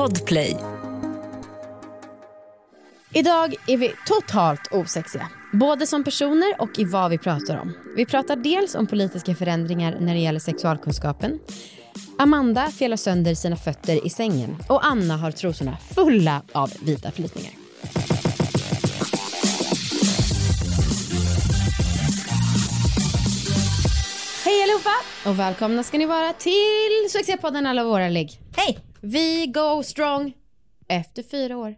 [0.00, 0.56] Podplay.
[3.14, 5.28] Idag är vi totalt osexiga.
[5.52, 7.72] Både som personer och i vad vi pratar om.
[7.96, 11.38] Vi pratar dels om politiska förändringar när det gäller sexualkunskapen.
[12.18, 17.52] Amanda felar sönder sina fötter i sängen och Anna har trosorna fulla av vita flytningar.
[24.44, 24.94] Hej allihopa
[25.26, 28.40] och välkomna ska ni vara till Succépodden Alla våra ligg.
[28.56, 28.89] Hej!
[29.00, 30.32] Vi go strong
[30.88, 31.74] efter fyra år.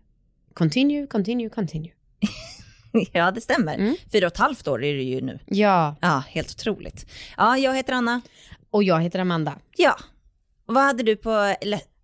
[0.55, 1.93] Continue, continue, continue.
[3.13, 3.97] Ja, det stämmer.
[4.13, 5.39] Fyra och ett halvt år är det ju nu.
[5.47, 7.07] Ja, Ja, helt otroligt.
[7.37, 8.21] Ja, jag heter Anna.
[8.71, 9.59] och jag heter Amanda.
[9.77, 9.97] Ja.
[10.67, 11.55] Vad hade du på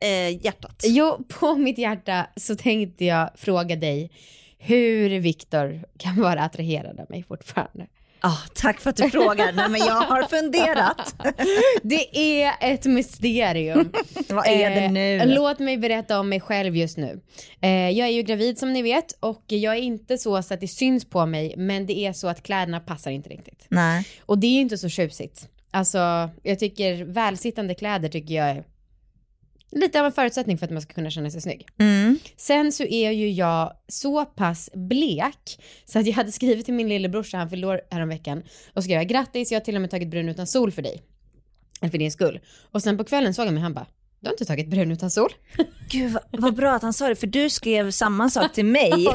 [0.01, 0.83] eh, hjärtat?
[0.85, 4.11] Jo, på mitt hjärta så tänkte jag fråga dig
[4.59, 7.87] hur Viktor kan vara attraherad av mig fortfarande.
[8.21, 9.53] Ja, tack för att du frågar.
[9.53, 11.15] Nej, men jag har funderat.
[11.83, 13.93] Det är ett mysterium.
[14.29, 15.23] vad är det Eh, nu?
[15.35, 17.21] Låt mig berätta om mig själv just nu.
[17.61, 20.61] Eh, jag är ju gravid som ni vet och jag är inte så, så att
[20.61, 23.67] det syns på mig men det är så att kläderna passar inte riktigt.
[23.69, 24.07] Nej.
[24.27, 25.49] Och det är inte så tjusigt.
[25.71, 28.65] Alltså jag tycker välsittande kläder tycker jag är
[29.71, 31.67] lite av en förutsättning för att man ska kunna känna sig snygg.
[31.79, 32.19] Mm.
[32.37, 36.89] Sen så är ju jag så pass blek så att jag hade skrivit till min
[36.89, 38.43] lillebrorsa, han fyllde år häromveckan
[38.75, 41.03] och skrev grattis, jag har till och med tagit brun utan sol för dig.
[41.81, 42.41] Eller för din skull.
[42.73, 43.87] Och sen på kvällen såg han mig han bara,
[44.21, 45.31] du har inte tagit brun utan sol?
[45.91, 48.93] Gud, vad, vad bra att han sa det, för du skrev samma sak till mig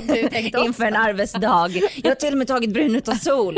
[0.53, 1.69] Ja, inför en arbetsdag.
[2.03, 3.57] Jag har till och med tagit brun utan sol.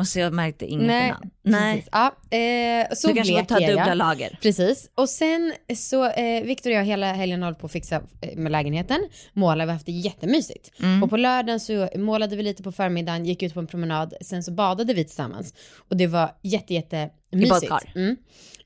[0.00, 1.30] Och så jag märkte skillnad.
[1.42, 1.74] Nej.
[1.74, 1.88] Precis.
[1.92, 2.06] Ja,
[2.38, 3.96] eh, så Du kanske får ta dubbla jag.
[3.96, 4.38] lager.
[4.42, 4.90] Precis.
[4.94, 8.52] Och sen så, eh, Viktor och jag hela helgen hållit på att fixa eh, med
[8.52, 9.08] lägenheten.
[9.32, 10.70] Målar, vi har haft det jättemysigt.
[10.80, 11.02] Mm.
[11.02, 14.42] Och på lördagen så målade vi lite på förmiddagen, gick ut på en promenad, sen
[14.42, 15.54] så badade vi tillsammans.
[15.88, 17.50] Och det var jätte, jätte mysigt.
[17.70, 17.92] badkar.
[17.94, 18.16] Mm.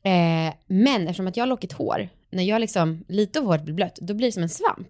[0.02, 3.74] Eh, men eftersom att jag har lockigt hår, när jag liksom, lite av håret blir
[3.74, 4.88] blött, då blir det som en svamp.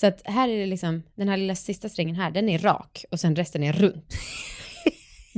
[0.00, 3.04] Så att här är det liksom, den här lilla sista strängen här, den är rak
[3.10, 4.14] och sen resten är runt.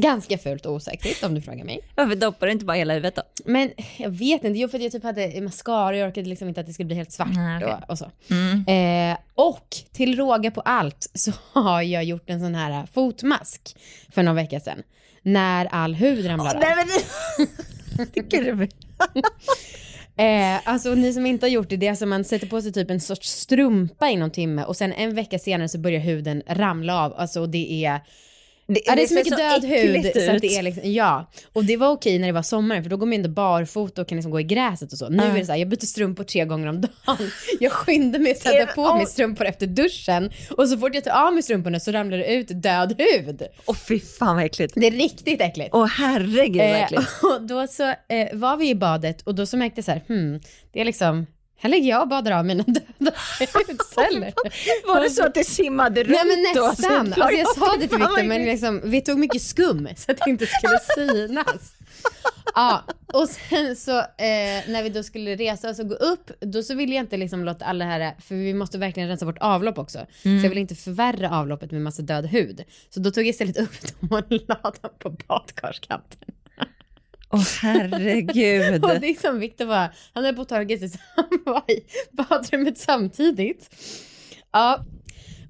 [0.00, 1.80] Ganska fult och osexigt om du frågar mig.
[1.94, 3.22] Varför doppar du inte bara hela huvudet då?
[3.44, 6.48] Men jag vet inte, jo för att jag typ hade mascara och jag orkade liksom
[6.48, 7.76] inte att det skulle bli helt svart Nej, okej.
[7.82, 8.04] och, och så.
[8.72, 13.76] Eh, och till råga på allt så har jag gjort en sån här fotmask
[14.12, 14.82] för någon vecka sedan.
[15.22, 16.60] När all hud ramlar av.
[16.60, 18.06] Nej, men...
[18.12, 18.68] Tycker du?
[20.16, 22.72] Eh, alltså ni som inte har gjort det, det är alltså man sätter på sig
[22.72, 26.42] typ en sorts strumpa i någon timme och sen en vecka senare så börjar huden
[26.46, 27.14] ramla av.
[27.16, 28.00] Alltså det är
[28.72, 31.30] Det, Ja, det är så mycket död hud så att det är liksom, ja.
[31.52, 34.08] Och det var okej när det var sommar för då går man ändå barfota och
[34.08, 35.08] kan liksom gå i gräset och så.
[35.08, 37.30] Nu är det så här, jag byter strumpor tre gånger om dagen.
[37.60, 39.08] Jag skyndar mig att sätta på mig åh.
[39.08, 42.62] strumpor efter duschen och så fort jag tar av mig strumporna så ramlar det ut
[42.62, 43.42] död hud.
[43.66, 44.74] Åh fy fan vad äckligt.
[44.76, 45.70] Det är riktigt äckligt.
[45.72, 47.02] Åh herregud vad Eh, äckligt.
[47.22, 50.02] och då så eh, var vi i badet och då så märkte jag så här,
[50.08, 50.40] hmm,
[50.72, 51.26] det är liksom,
[51.58, 53.12] här ligger jag och badar av mina döda
[53.54, 54.32] hudceller.
[54.86, 56.66] Var det så att det simmade runt Nej men då?
[56.68, 57.12] nästan.
[57.12, 60.18] Så Alltså, jag sa det till Victor men liksom, vi tog mycket skum så att
[60.24, 61.74] det inte skulle synas.
[62.54, 62.82] Ja,
[63.12, 64.04] och sen så eh,
[64.68, 67.44] när vi då skulle resa oss och gå upp, då så ville jag inte liksom
[67.44, 69.98] låta alla här, för vi måste verkligen rensa bort avlopp också.
[70.22, 72.64] Så jag ville inte förvärra avloppet med massa död hud.
[72.90, 76.28] Så då tog jag istället upp dem och la dem på badkarskanten.
[77.30, 78.84] Åh herregud.
[78.84, 81.70] Och det är som Victor var, han höll på att torka sig så han var
[81.70, 81.80] i
[82.10, 83.70] badrummet samtidigt.
[84.52, 84.84] Ja,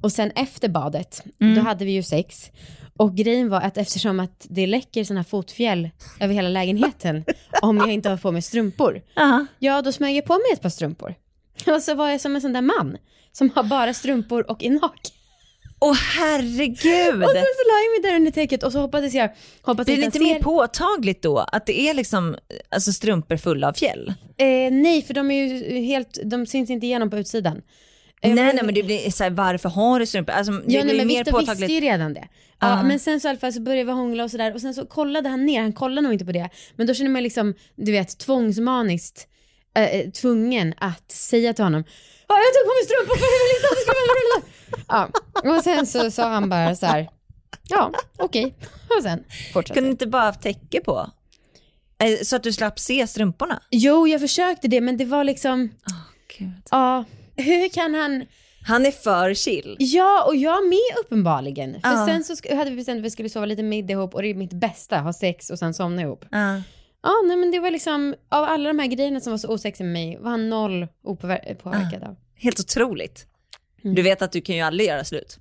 [0.02, 1.22] och sen efter badet,
[1.56, 2.50] då hade vi ju sex.
[2.96, 5.90] Och grejen var att eftersom att det läcker såna här fotfjäll
[6.20, 7.24] över hela lägenheten
[7.62, 9.46] om jag inte har på mig strumpor, Ja.
[9.58, 11.14] ja då smög jag på mig ett par strumpor.
[11.66, 12.96] Och så var jag som en sån där man
[13.32, 15.14] som har bara strumpor och är naken.
[15.80, 17.24] Åh herregud.
[17.24, 19.30] Och sen så la jag mig där under täcket och så hoppades jag,
[19.68, 22.36] inte det han inte mer påtagligt då att det är liksom
[22.68, 24.14] alltså strumpor fulla av fjäll?
[24.36, 27.62] Eh, nej, för de är ju helt, de syns inte igenom på utsidan.
[28.22, 30.32] Eh, nej nej men det blir så här, varför har du strumpor?
[30.32, 31.60] Alltså, det Ja, nej, men mer Victor påtagligt.
[31.62, 32.28] visste ju redan det.
[32.60, 34.74] Ja, men sen så i alla fall så började vi hångla och sådär och sen
[34.74, 37.54] så kollade han ner, han kollade nog inte på det, men då känner man liksom,
[37.76, 39.28] du vet, tvångsmaniskt
[39.86, 41.84] eh, tvungen att säga till honom
[42.28, 45.08] Ja, jag tog på mig strumpor för jag vill inte att det ska vara
[45.44, 47.08] Ja, och sen så sa han bara så här.
[47.68, 48.54] ja, okej.
[48.96, 49.74] Och sen fortsatte.
[49.80, 51.10] Kunde inte bara haft täcke på?
[52.02, 53.62] Eh, Så att du slapp se strumporna?
[53.70, 55.70] Jo, jag försökte det, men det var liksom,
[56.38, 56.50] Gud.
[56.70, 57.04] ja,
[57.36, 58.24] hur kan han,
[58.66, 59.76] Han är för chill.
[59.78, 61.72] Ja, och jag med uppenbarligen.
[61.80, 62.06] För Ja.
[62.06, 64.34] sen så hade vi bestämt att vi skulle sova lite middag ihop och det är
[64.34, 66.24] mitt bästa, ha sex och sen somna ihop.
[66.30, 66.62] Ja.
[67.02, 69.84] Ja, nej men det var liksom, av alla de här grejerna som var så osexiga
[69.86, 72.16] med mig, var han noll opåver- påverkad av.
[72.34, 73.26] Helt otroligt.
[73.84, 73.94] Mm.
[73.94, 75.38] Du vet att du kan ju aldrig göra slut.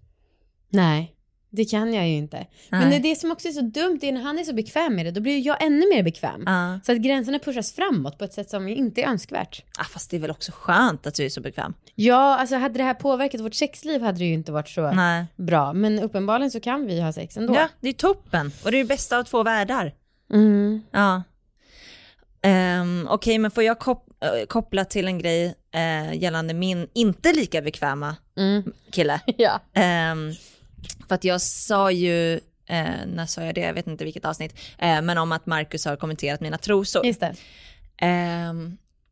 [0.69, 1.13] Nej.
[1.49, 2.37] Det kan jag ju inte.
[2.37, 2.47] Nej.
[2.69, 4.95] Men det, är det som också är så dumt är när han är så bekväm
[4.95, 6.43] med det, då blir jag ännu mer bekväm.
[6.45, 6.79] Ja.
[6.85, 9.63] Så att gränserna pushas framåt på ett sätt som inte är önskvärt.
[9.79, 11.73] Ah, fast det är väl också skönt att du är så bekväm?
[11.95, 15.25] Ja, alltså hade det här påverkat vårt sexliv hade det ju inte varit så Nej.
[15.35, 15.73] bra.
[15.73, 17.55] Men uppenbarligen så kan vi ha sex ändå.
[17.55, 18.51] Ja, det är toppen.
[18.65, 19.93] Och det är det bästa av två världar.
[20.33, 20.81] Mm.
[20.91, 21.23] Ja.
[22.47, 26.87] Um, Okej, okay, men får jag kop äh, koppla till en grej äh, gällande min
[26.93, 28.73] inte lika bekväma mm.
[28.91, 29.21] kille?
[29.37, 29.61] ja.
[30.11, 30.35] Um,
[31.07, 32.33] för att jag sa ju,
[32.65, 35.85] eh, när sa jag det, jag vet inte vilket avsnitt, eh, men om att Marcus
[35.85, 37.05] har kommenterat mina trosor.
[37.05, 37.23] Just.
[37.23, 38.53] Eh,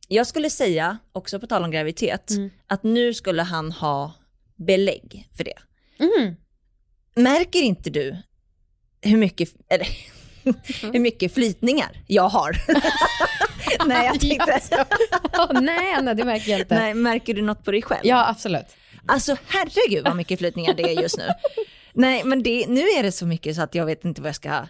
[0.08, 2.50] jag skulle säga, också på tal om graviditet, mm.
[2.68, 4.14] att nu skulle han ha
[4.56, 5.58] belägg för det.
[6.00, 6.36] Mm.
[7.16, 8.18] Märker inte du
[9.02, 9.88] hur mycket, eller,
[10.94, 12.58] hur mycket flytningar jag har?
[13.88, 14.86] nej, jag tänkte...
[15.38, 16.76] oh, nej, Anna, det märker jag inte.
[16.76, 18.02] Nej, märker du något på dig själv?
[18.04, 18.66] Ja, absolut.
[19.06, 21.28] Alltså herregud vad mycket flytningar det är just nu.
[21.94, 24.36] Nej men det, nu är det så mycket så att jag vet inte vad jag
[24.36, 24.66] ska...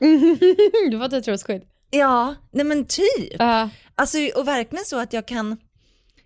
[0.92, 1.62] du får ta trosskydd.
[1.89, 3.42] Ja, nej men typ.
[3.42, 3.68] Uh.
[3.95, 5.57] Alltså och verkligen så att jag kan,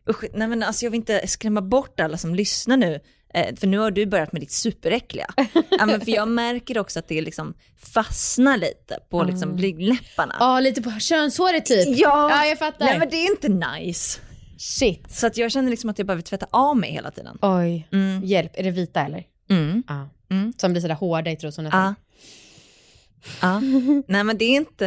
[0.09, 2.99] usch, nej men alltså jag vill inte skrämma bort alla som lyssnar nu.
[3.33, 5.27] Eh, för nu har du börjat med ditt superäckliga.
[5.69, 7.53] ja, men för jag märker också att det liksom
[7.93, 10.35] fastnar lite på liksom blygdläpparna.
[10.39, 11.87] Ja, lite på könshåret typ.
[11.97, 12.85] Ja, ja jag fattar.
[12.85, 14.19] Nej men det är inte nice.
[14.57, 15.11] Shit.
[15.11, 17.37] Så att jag känner liksom att jag behöver tvätta av mig hela tiden.
[17.41, 18.23] Oj, Mm.
[18.25, 18.51] hjälp.
[18.55, 19.23] Är det vita eller?
[19.49, 19.83] Mm.
[19.87, 20.09] Ja.
[20.31, 20.53] Mm.
[20.57, 21.69] Som blir sådär hårda i trosorna.
[21.73, 21.95] Ja.
[23.41, 23.59] ja.
[24.07, 24.85] Nej men det är inte,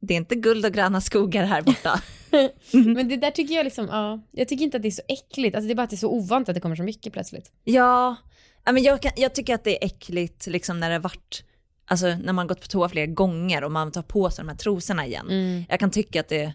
[0.00, 2.00] det är inte guld och gröna skogar här borta.
[2.72, 5.56] Men det där tycker jag liksom, ja, jag tycker inte att det är så äckligt.
[5.56, 7.52] Alltså det är bara att det är så ovant att det kommer så mycket plötsligt.
[7.64, 8.16] Ja,
[8.64, 11.44] men jag, kan, jag tycker att det är äckligt liksom när det varit,
[11.86, 14.56] alltså när man gått på toa flera gånger och man tar på sig de här
[14.56, 15.26] trosorna igen.
[15.30, 15.64] Mm.
[15.68, 16.54] Jag kan tycka att det,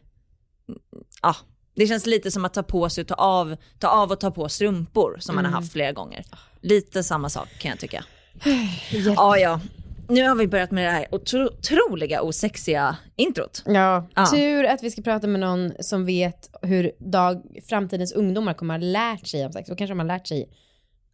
[1.21, 1.35] ja,
[1.75, 4.49] det känns lite som att ta på sig, ta av, ta av och ta på
[4.49, 6.25] strumpor som man har haft flera gånger.
[6.61, 8.05] Lite samma sak kan jag tycka.
[8.91, 9.59] Ja, ja.
[10.07, 13.63] Nu har vi börjat med det här otro, otroliga osexiga introt.
[13.65, 14.07] Ja.
[14.15, 14.25] Ja.
[14.25, 18.81] tur att vi ska prata med någon som vet hur dag, framtidens ungdomar kommer att
[18.81, 19.69] ha lärt sig om sex.
[19.69, 20.49] Och kanske de har lärt sig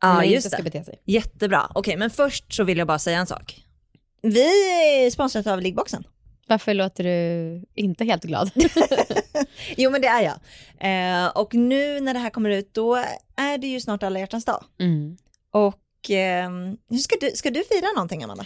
[0.01, 0.63] hur man inte just ska det.
[0.63, 1.01] bete sig.
[1.05, 1.71] Jättebra.
[1.75, 3.63] Okej, men först så vill jag bara säga en sak.
[4.21, 4.41] Vi
[5.05, 6.03] är sponsrade av Liggboxen.
[6.47, 8.51] Varför låter du inte helt glad?
[9.77, 10.35] Jo men det är jag.
[10.79, 12.95] Eh, och nu när det här kommer ut då
[13.35, 14.63] är det ju snart alla hjärtans dag.
[14.79, 15.17] mm.
[15.51, 16.49] Och eh,
[16.89, 18.45] hur ska, du, ska du fira någonting Amanda?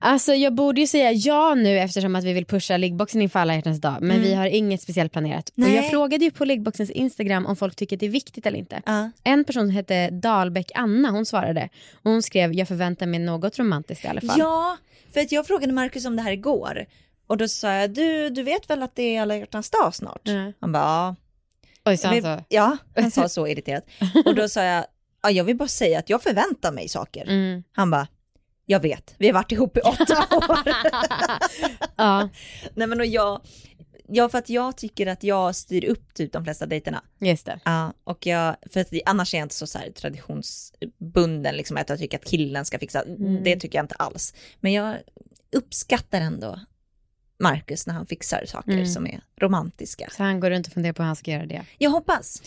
[0.00, 3.54] Alltså jag borde ju säga ja nu eftersom att vi vill pusha liggboxen inför alla
[3.54, 3.96] hjärtans dag.
[4.00, 4.22] Men Mm.
[4.22, 5.52] vi har inget speciellt planerat.
[5.54, 5.70] Nej.
[5.70, 8.58] Och jag frågade ju på liggboxens Instagram om folk tycker att det är viktigt eller
[8.58, 8.82] inte.
[8.86, 9.10] Ja.
[9.24, 11.68] En person hette Dalbäck Anna, hon svarade.
[12.02, 14.38] Och hon skrev jag förväntar mig något romantiskt i alla fall.
[14.38, 14.76] Ja,
[15.14, 16.86] för att jag frågade Marcus om det här igår.
[17.26, 20.20] Och då sa jag, du, du vet väl att det är alla hjärtans dag snart?
[20.22, 20.52] Ja.
[20.60, 21.16] Han bara, ja.
[21.84, 22.44] Oj, så han sa.
[22.48, 23.84] Ja, han sa så irriterat.
[24.24, 24.84] Och då sa jag,
[25.22, 27.22] ja, jag vill bara säga att jag förväntar mig saker.
[27.28, 27.62] Mm.
[27.72, 28.06] Han bara,
[28.70, 30.58] jag vet, vi har varit ihop i åtta år.
[31.96, 32.28] Ja,
[32.74, 33.40] Nej men och jag,
[34.08, 37.02] ja för att jag tycker att jag styr upp typ de flesta dejterna.
[37.18, 37.60] just det.
[37.64, 41.88] Ja, och jag, för att annars är jag inte så, så här traditionsbunden, liksom att
[41.88, 43.42] jag tycker att killen ska fixa, Mm.
[43.44, 44.34] det tycker jag inte alls.
[44.60, 44.96] Men jag
[45.56, 46.60] uppskattar ändå
[47.38, 48.86] Marcus när han fixar saker Mm.
[48.86, 50.08] som är romantiska.
[50.16, 51.64] Så han går runt och funderar på hur han ska göra det.
[51.78, 52.42] Jag hoppas.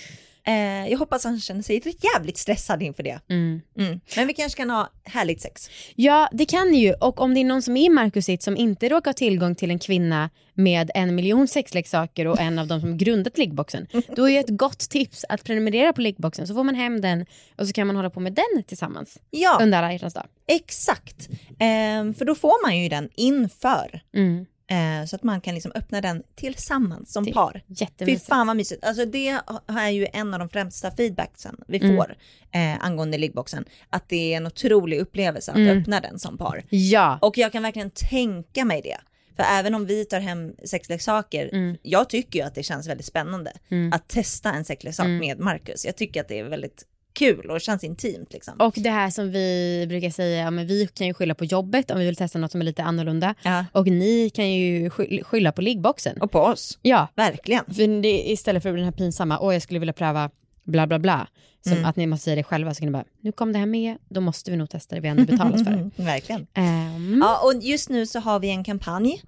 [0.47, 1.81] Eh, jag hoppas han känner sig
[2.13, 3.19] jävligt stressad inför det.
[3.29, 3.61] Mm.
[3.77, 3.99] Mm.
[4.15, 5.69] Men vi kanske kan ha härligt sex.
[5.95, 6.93] Ja, det kan ni ju.
[6.93, 9.55] Och om det är någon som är i Marcus sitt som inte råkar ha tillgång
[9.55, 14.25] till en kvinna med en miljon sexleksaker och en av dem som grundat liggboxen, då
[14.29, 17.25] är ju ett gott tips att prenumerera på liggboxen så får man hem den
[17.57, 20.25] och så kan man hålla på med den tillsammans Ja, under alla hjärtans dag.
[20.47, 21.29] exakt.
[21.49, 24.01] Eh, för då får man ju den inför.
[24.15, 24.45] Mm.
[24.71, 27.63] Eh, så att man kan liksom öppna den tillsammans som par.
[28.05, 28.83] Fy fan vad mysigt.
[28.83, 31.95] Alltså det är ju en av de främsta feedbacksen vi Mm.
[31.97, 32.15] får
[32.51, 33.65] eh, angående liggboxen.
[33.89, 35.77] Att det är en otrolig upplevelse att Mm.
[35.81, 36.63] öppna den som par.
[36.69, 37.19] Ja.
[37.21, 38.97] Och jag kan verkligen tänka mig det.
[39.35, 41.77] För även om vi tar hem sexleksaker, Mm.
[41.81, 43.93] jag tycker ju att det känns väldigt spännande Mm.
[43.93, 45.17] att testa en sexleksak Mm.
[45.17, 45.85] med Marcus.
[45.85, 48.53] Jag tycker att det är väldigt kul och känns intimt liksom.
[48.59, 51.99] Och det här som vi brukar säga, men vi kan ju skylla på jobbet om
[51.99, 53.35] vi vill testa något som är lite annorlunda.
[53.43, 53.65] Ja.
[53.71, 56.21] Och ni kan ju sky- skylla på liggboxen.
[56.21, 57.65] Och på oss, Ja, verkligen.
[57.65, 60.29] för det, istället för den här pinsamma, åh jag skulle vilja pröva
[60.63, 61.27] bla bla bla.
[61.63, 61.85] Som Mm.
[61.85, 63.97] att ni måste säga det själva så kan ni bara, nu kom det här med,
[64.09, 65.91] då måste vi nog testa det vi ändå betalat för.
[66.03, 66.47] verkligen.
[66.53, 69.21] Ehm, Ja, och just nu så har vi en kampanj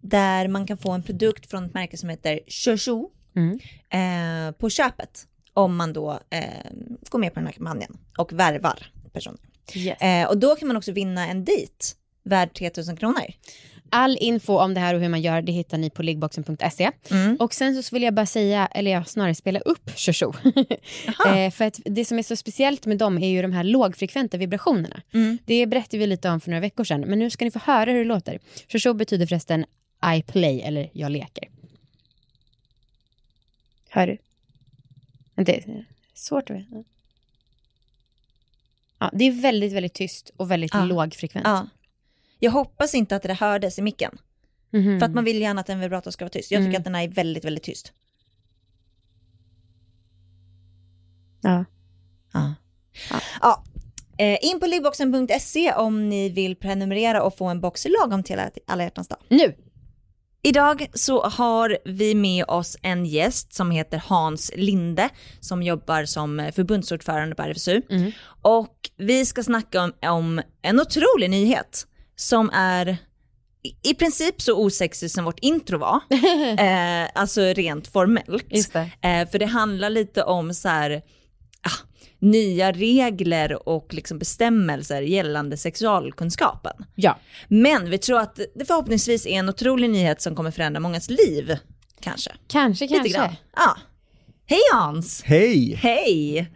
[0.00, 3.04] där man kan få en produkt från ett märke som heter Shoshu
[3.36, 3.58] Mm.
[3.90, 5.26] eh, på köpet
[5.58, 6.42] om man då eh,
[7.10, 9.40] går med på den här kampanjen och värvar personer.
[9.74, 10.00] yes.
[10.00, 11.84] Eh, och då kan man också vinna en dejt
[12.22, 13.24] värd 3000 kronor.
[13.90, 16.90] All info om det här och hur man gör det hittar ni på liggboxen.se.
[17.10, 17.36] Mm.
[17.36, 20.26] Och sen så vill jag bara säga, eller jag snarare spela upp Shoshu.
[21.26, 24.36] eh, för att det som är så speciellt med dem är ju de här lågfrekventa
[24.36, 25.02] vibrationerna.
[25.14, 25.38] Mm.
[25.44, 27.90] Det berättade vi lite om för några veckor sedan, men nu ska ni få höra
[27.90, 28.38] hur det låter.
[28.68, 29.64] Shoshu betyder förresten
[30.16, 31.48] I play, eller jag leker.
[33.88, 34.18] Hör du?
[35.44, 36.84] Det är svårt att veta.
[38.98, 40.84] Ja, det är väldigt, väldigt tyst och väldigt ja.
[40.84, 41.46] lågfrekvent.
[41.46, 41.68] Ja.
[42.38, 44.18] Jag hoppas inte att det hördes i micken.
[44.72, 44.98] Mm -hmm.
[44.98, 46.50] För att man vill gärna att en vibrator ska vara tyst.
[46.50, 46.80] Jag tycker mm.
[46.80, 47.92] att den är väldigt, väldigt tyst.
[51.40, 51.64] Ja.
[52.32, 52.54] Ja.
[53.10, 53.20] ja.
[53.40, 53.64] ja.
[54.18, 58.82] Eh, in på liggboxen.se om ni vill prenumerera och få en box lagom till alla
[58.82, 59.18] hjärtans dag.
[59.28, 59.54] Nu!
[60.48, 65.08] Idag så har vi med oss en gäst som heter Hans Linde
[65.40, 67.82] som jobbar som förbundsordförande på RFSU.
[67.90, 68.12] Mm.
[68.42, 71.86] Och vi ska snacka om, om en otrolig nyhet
[72.16, 72.96] som är
[73.82, 76.00] i princip så osexig som vårt intro var,
[76.58, 78.72] eh, alltså rent formellt.
[78.72, 78.90] Det.
[79.08, 81.02] Eh, för det handlar lite om så här,
[82.18, 86.72] nya regler och liksom bestämmelser gällande sexualkunskapen.
[86.94, 87.18] Ja.
[87.48, 91.58] Men vi tror att det förhoppningsvis är en otrolig nyhet som kommer förändra mångas liv.
[92.00, 92.30] Kanske.
[92.48, 93.18] Kanske, Lite kanske.
[93.18, 93.34] Grann.
[93.56, 93.76] Ja.
[94.46, 95.22] Hej Hans!
[95.24, 95.74] Hej!
[95.74, 96.52] Hej!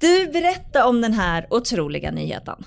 [0.00, 2.64] Du, berätta om den här otroliga nyheten.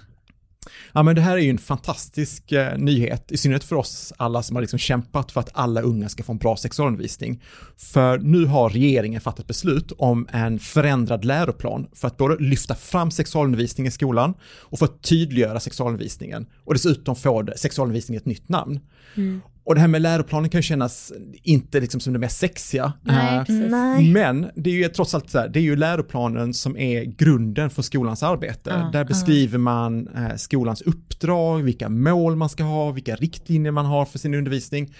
[0.93, 4.43] Ja, men det här är ju en fantastisk eh, nyhet, i synnerhet för oss alla
[4.43, 7.43] som har liksom kämpat för att alla unga ska få en bra sexualundervisning.
[7.77, 13.11] För nu har regeringen fattat beslut om en förändrad läroplan för att både lyfta fram
[13.11, 18.79] sexualundervisning i skolan och för att tydliggöra sexualundervisningen och dessutom få sexualundervisning ett nytt namn.
[19.15, 19.41] Mm.
[19.67, 22.93] Och det här med läroplanen kan ju kännas inte liksom som det mest sexiga.
[23.01, 26.77] Nej, uh, men det är ju trots allt så här, det är ju läroplanen som
[26.77, 28.69] är grunden för skolans arbete.
[28.69, 29.61] Uh, Där beskriver uh.
[29.63, 34.33] man uh, skolans uppdrag, vilka mål man ska ha, vilka riktlinjer man har för sin
[34.33, 34.93] undervisning.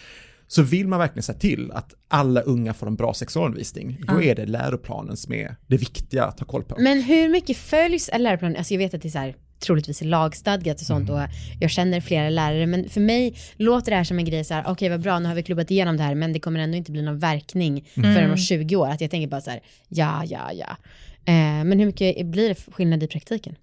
[0.48, 4.36] Så vill man verkligen se till att alla unga får en bra sexualundervisning, då är
[4.36, 6.76] det läroplanen som är det viktiga att ha koll på.
[6.80, 8.58] Men hur mycket följs läroplanen?
[8.58, 11.22] Alltså jag vet att det är så här troligtvis är lagstadgat och sånt mm.
[11.22, 14.54] och jag känner flera lärare men för mig låter det här som en grej så
[14.54, 16.60] här okej okay, vad bra nu har vi klubbat igenom det här men det kommer
[16.60, 18.16] ändå inte bli någon verkning mm.
[18.16, 20.78] förrän om 20 år att jag tänker bara så här ja ja ja
[21.26, 23.56] eh, men hur mycket blir det skillnad i praktiken?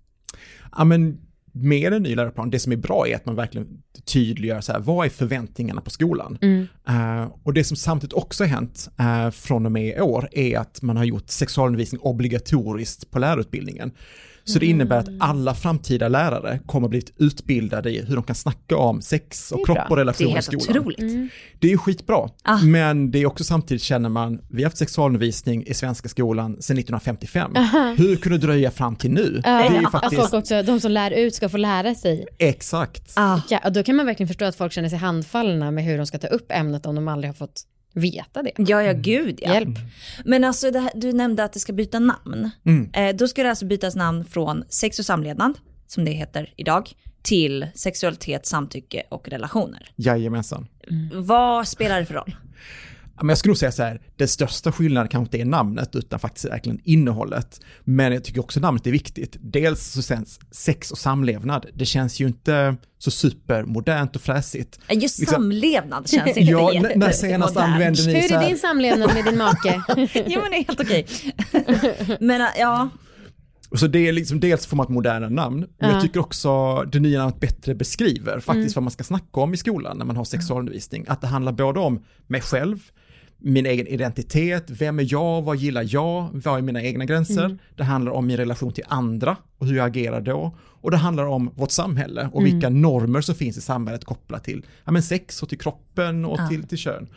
[0.76, 1.18] Ja men
[1.56, 3.66] med en ny läroplan, det som är bra är att man verkligen
[4.04, 6.38] tydliggör så här, vad är förväntningarna på skolan?
[6.42, 6.66] Mm.
[6.88, 10.58] Uh, och det som samtidigt också har hänt uh, från och med i år är
[10.58, 13.92] att man har gjort sexualundervisning obligatoriskt på lärarutbildningen.
[14.44, 18.36] Så det innebär att alla framtida lärare kommer att bli utbildade i hur de kan
[18.36, 20.60] snacka om sex och kropp och relationer i skolan.
[20.62, 20.98] Det är helt otroligt.
[20.98, 21.28] Mm.
[21.58, 22.58] Det är ju skitbra, ah.
[22.62, 26.78] men det är också samtidigt känner man, vi har haft sexualundervisning i svenska skolan sedan
[26.78, 27.56] 1955.
[27.56, 27.94] Aha.
[27.98, 29.22] Hur kunde det dröja fram till nu?
[29.22, 30.22] Uh, det är ju faktiskt...
[30.22, 32.26] Folk också, de som lär ut ska få lära sig.
[32.38, 33.12] Exakt.
[33.16, 33.40] Ah.
[33.48, 36.06] Ja, och då kan man verkligen förstå att folk känner sig handfallna med hur de
[36.06, 37.62] ska ta upp ämnet om de aldrig har fått
[37.94, 38.52] veta det.
[38.56, 39.54] Ja, ja gud ja.
[39.54, 39.78] Hjälp.
[40.24, 42.50] Men alltså här, du nämnde att det ska byta namn.
[42.64, 42.90] Mm.
[42.92, 46.92] Eh, då ska det alltså bytas namn från sex och samlevnad, som det heter idag,
[47.22, 49.90] till sexualitet, samtycke och relationer.
[49.96, 50.66] Jajamensan.
[50.90, 51.26] Mm.
[51.26, 52.36] Vad spelar det för roll?
[53.16, 56.18] Men jag skulle nog säga så här, den största skillnaden kanske inte är namnet utan
[56.18, 57.60] faktiskt verkligen innehållet.
[57.84, 59.36] Men jag tycker också namnet är viktigt.
[59.40, 64.78] Dels så känns sex och samlevnad, det känns ju inte så supermodernt och fräsigt.
[64.88, 69.24] Just liksom, samlevnad känns inte ja, när senast använde ni Hur är din samlevnad med
[69.24, 69.82] din make?
[70.26, 71.06] jo men det är helt okej.
[72.20, 72.90] men ja,
[73.74, 75.94] så det är liksom, dels får man ett modernare namn, men uh.
[75.94, 78.74] jag tycker också det nya namnet bättre beskriver faktiskt mm.
[78.74, 81.04] vad man ska snacka om i skolan när man har sexualundervisning.
[81.08, 82.90] Att det handlar både om mig själv,
[83.44, 87.44] min egen identitet, vem är jag, vad gillar jag, vad är mina egna gränser?
[87.44, 87.58] Mm.
[87.76, 90.56] Det handlar om min relation till andra och hur jag agerar då.
[90.84, 92.52] Och det handlar om vårt samhälle och mm.
[92.52, 96.38] vilka normer som finns i samhället kopplat till ja, men sex och till kroppen och
[96.40, 96.48] ja.
[96.48, 97.08] till, till kön.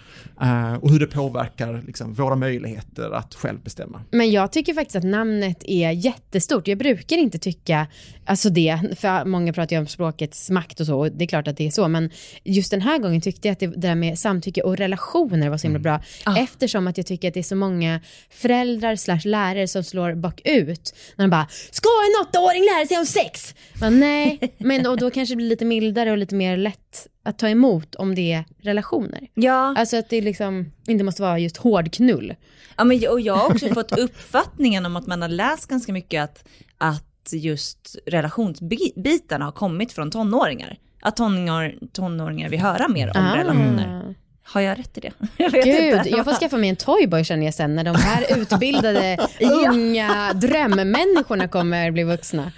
[0.42, 4.02] Uh, och hur det påverkar liksom, våra möjligheter att själv bestämma.
[4.12, 6.68] Men jag tycker faktiskt att namnet är jättestort.
[6.68, 7.88] Jag brukar inte tycka
[8.26, 11.48] alltså det, för många pratar ju om språkets makt och så, och det är klart
[11.48, 12.10] att det är så, men
[12.44, 15.58] just den här gången tyckte jag att det, det där med samtycke och relationer var
[15.58, 15.84] så himla mm.
[15.84, 16.38] bra, ah.
[16.38, 20.96] eftersom att jag tycker att det är så många föräldrar slash lärare som slår bakut
[21.16, 25.12] när de bara “Ska en åttaåring lära sig om sex?” Men nej, men då, då
[25.12, 28.46] kanske det blir lite mildare och lite mer lätt att ta emot om det är
[28.58, 29.28] relationer.
[29.34, 29.76] Ja.
[29.78, 32.36] Alltså att det liksom inte måste vara just hård knull.
[32.78, 36.24] Ja, men, och jag har också fått uppfattningen om att man har läst ganska mycket
[36.24, 36.48] att,
[36.78, 40.78] att just relationsbitarna har kommit från tonåringar.
[41.02, 43.38] Att tonåringar, tonåringar vill höra mer om ah.
[43.38, 44.16] relationer.
[44.50, 45.12] Har jag rätt i det?
[45.38, 46.10] Jag vet Gud, inte.
[46.10, 49.18] jag får skaffa mig en Toyboy känner jag sen när de här utbildade
[49.74, 52.52] unga drömmänniskorna kommer bli vuxna.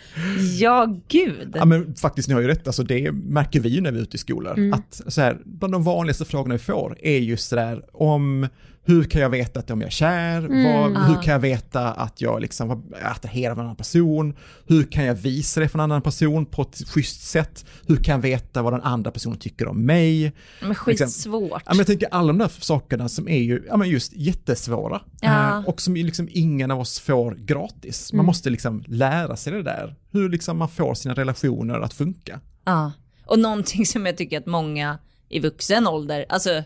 [0.60, 1.56] Ja, gud.
[1.56, 2.68] Ja, men faktiskt, ni har ju rätt.
[2.68, 4.54] Alltså, det märker vi ju när vi är ute i skolor.
[4.58, 4.74] Mm.
[4.74, 8.48] Att så här, bland de vanligaste frågorna vi får är just det där om
[8.90, 10.38] hur kan jag veta att om jag är kär?
[10.38, 11.06] Mm, Vad, ah.
[11.06, 14.36] Hur kan jag veta att jag liksom attraherar en annan person?
[14.68, 17.66] Hur kan jag visa det för en annan person på ett schysst sätt?
[17.88, 20.34] Hur kan jag veta vad den andra personen tycker om mig?
[20.62, 21.42] Men skitsvårt.
[21.42, 24.14] Liksom, ja, men jag tänker alla de där sakerna som är ju ja, men just
[24.16, 25.02] jättesvåra.
[25.22, 25.60] Ja.
[25.60, 28.14] Eh, och som liksom ingen av oss får gratis.
[28.14, 28.26] Man mm.
[28.26, 29.96] måste liksom lära sig det där.
[30.12, 32.40] Hur liksom man får sina relationer att funka.
[32.66, 32.92] Ja,
[33.26, 34.98] och någonting som jag tycker att många
[35.30, 36.64] i vuxen ålder, alltså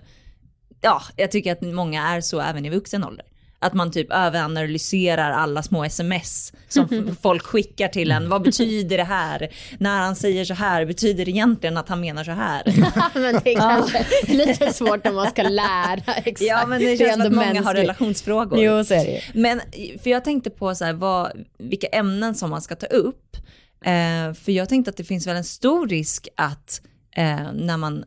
[0.83, 3.25] ja, jag tycker att många är så även i vuxen ålder.
[3.59, 8.29] Att man typ överanalyserar alla små sms som folk skickar till en.
[8.29, 9.49] Vad betyder det här?
[9.77, 12.63] När han säger så här, betyder det egentligen att han menar så här?
[13.13, 16.41] men det är kanske lite svårt om man ska lära exakt.
[16.49, 18.59] Ja men det känns som att många har relationsfrågor.
[18.59, 19.61] Jo så är det Men
[20.03, 23.37] för jag tänkte på så här, vad, vilka ämnen som man ska ta upp.
[23.85, 26.81] Eh, för jag tänkte att det finns väl en stor risk att
[27.15, 28.05] eh, när man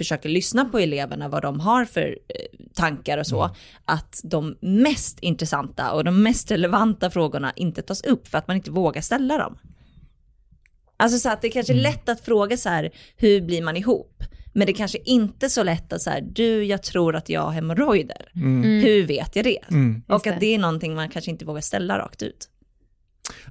[0.00, 3.56] försöker lyssna på eleverna, vad de har för eh, tankar och så, mm.
[3.84, 8.56] att de mest intressanta och de mest relevanta frågorna inte tas upp för att man
[8.56, 9.58] inte vågar ställa dem.
[10.96, 11.92] Alltså så att det kanske är mm.
[11.92, 14.24] lätt att fråga så här, hur blir man ihop?
[14.52, 17.40] Men det kanske inte är så lätt att så här, du jag tror att jag
[17.40, 18.28] har hemorrojder.
[18.34, 18.64] Mm.
[18.64, 18.84] mm.
[18.84, 19.58] Hur vet jag det?
[19.70, 20.02] Mm.
[20.08, 22.48] Och att det är någonting man kanske inte vågar ställa rakt ut.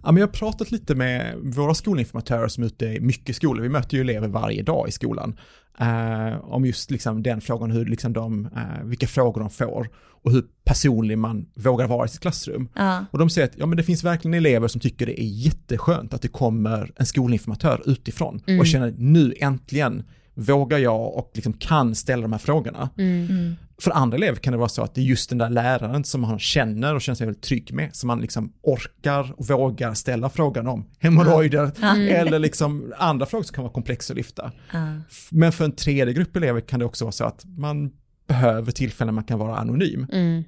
[0.03, 3.63] Ja, men jag har pratat lite med våra skolinformatörer som är ute i mycket skolor.
[3.63, 5.39] Vi möter ju elever varje dag i skolan.
[5.81, 9.89] Uh, om just liksom den frågan, hur liksom de, uh, vilka frågor de får
[10.23, 12.69] och hur personlig man vågar vara i sitt klassrum.
[12.79, 13.01] Uh.
[13.11, 16.13] Och de säger att ja, men det finns verkligen elever som tycker det är jätteskönt
[16.13, 18.59] att det kommer en skolinformatör utifrån mm.
[18.59, 20.03] och känner nu äntligen
[20.39, 22.89] vågar jag och liksom kan ställa de här frågorna.
[22.97, 23.27] Mm.
[23.29, 23.55] mm.
[23.81, 26.21] För andra elever kan det vara så att det är just den där läraren som
[26.21, 30.29] man känner och känner sig väldigt trygg med, som man liksom orkar och vågar ställa
[30.29, 32.15] frågan om hemorrojder mm.
[32.15, 34.51] eller liksom andra frågor som kan vara komplexa att lyfta.
[34.73, 35.01] Mm.
[35.31, 37.91] Men för en tredje grupp elever kan det också vara så att man
[38.29, 40.07] behöver tillfällen man kan vara anonym.
[40.11, 40.43] Mm.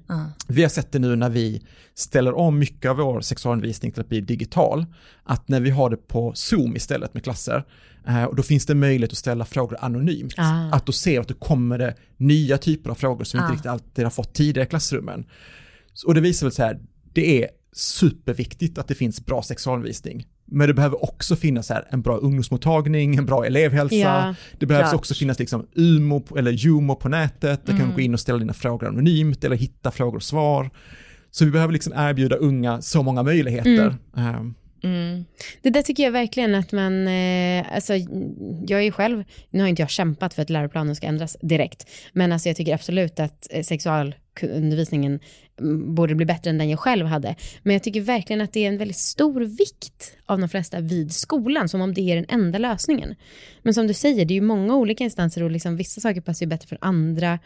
[0.48, 1.62] Vi har sett det nu när vi
[1.94, 4.86] ställer om mycket av vår sexualundervisning till att bli digital,
[5.24, 7.64] att när vi har det på Zoom istället med klasser,
[8.06, 10.34] Eh, och då finns det möjlighet att ställa frågor anonymt.
[10.36, 10.70] Ah.
[10.72, 13.42] Att då se att det kommer det nya typer av frågor som ah.
[13.42, 15.24] inte riktigt alltid har fått tidigare i klassrummen.
[16.06, 16.80] Och det visar väl så här,
[17.12, 20.26] det är superviktigt att det finns bra sexualundervisning.
[20.52, 23.96] Men det behöver också finnas här en bra ungdomsmottagning, en bra elevhälsa.
[23.96, 24.94] Ja, det behövs klart.
[24.94, 27.80] också finnas liksom UMO eller Jumo på nätet, där mm.
[27.80, 30.70] kan du gå in och ställa dina frågor anonymt eller hitta frågor och svar.
[31.30, 33.96] Så vi behöver liksom erbjuda unga så många möjligheter.
[34.16, 34.36] Mm.
[34.36, 35.24] Um, Mm.
[35.62, 37.94] Det där tycker jag verkligen att man, eh, alltså
[38.66, 42.32] jag är själv, nu har inte jag kämpat för att läroplanen ska ändras direkt, men
[42.32, 45.20] alltså jag tycker absolut att eh, sexualundervisningen
[45.94, 47.34] borde bli bättre än den jag själv hade.
[47.62, 51.12] Men jag tycker verkligen att det är en väldigt stor vikt av de flesta vid
[51.12, 53.14] skolan, som om det är den enda lösningen.
[53.62, 56.46] Men som du säger, det är ju många olika instanser och liksom vissa saker passar
[56.46, 57.38] ju bättre för andra.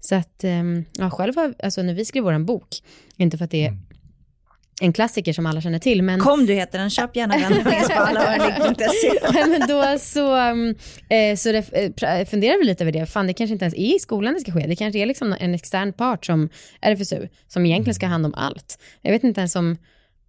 [0.00, 2.68] Så att, ehm, ja, själv har, alltså när vi skrev vår bok,
[3.16, 3.93] inte för att det är mm
[4.80, 6.02] en klassiker som alla känner till.
[6.02, 6.20] Men...
[6.20, 9.48] Kom du heter den, köp gärna den, finns på allahörlig.se.
[9.48, 10.74] men då så, mm,
[11.08, 13.96] eh, så det, eh, funderar vi lite över det, fan det kanske inte ens är
[13.96, 16.48] i skolan det ska ske, det kanske är liksom en extern part som
[16.80, 18.78] RFSU, som egentligen ska ha hand om allt.
[19.02, 19.76] Jag vet inte ens om,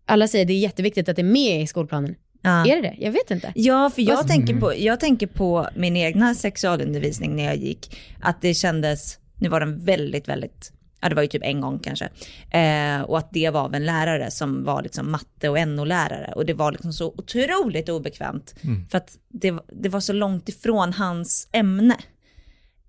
[0.06, 2.16] alla säger det är jätteviktigt att det är med i skolplanen.
[2.42, 2.66] Ja.
[2.68, 2.96] Är det det?
[3.00, 3.52] Jag vet inte.
[3.56, 8.42] Ja, för jag, tänker på, jag tänker på min egna sexualundervisning när jag gick, att
[8.42, 10.72] det kändes, nu var den väldigt, väldigt
[11.06, 12.10] ja det var ju typ en gång kanske.
[12.50, 16.34] Eh, och att det var av en lärare som var liksom matte och NO-lärare.
[16.36, 18.56] Och det var liksom så otroligt obekvämt.
[18.62, 18.88] Mm.
[18.88, 21.98] För att det, det var så långt ifrån hans ämne.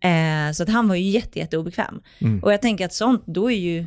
[0.00, 2.00] Eh, så att han var ju jätte, jätte obekväm.
[2.18, 2.42] Mm.
[2.42, 3.86] Och jag tänker att sånt, då är ju,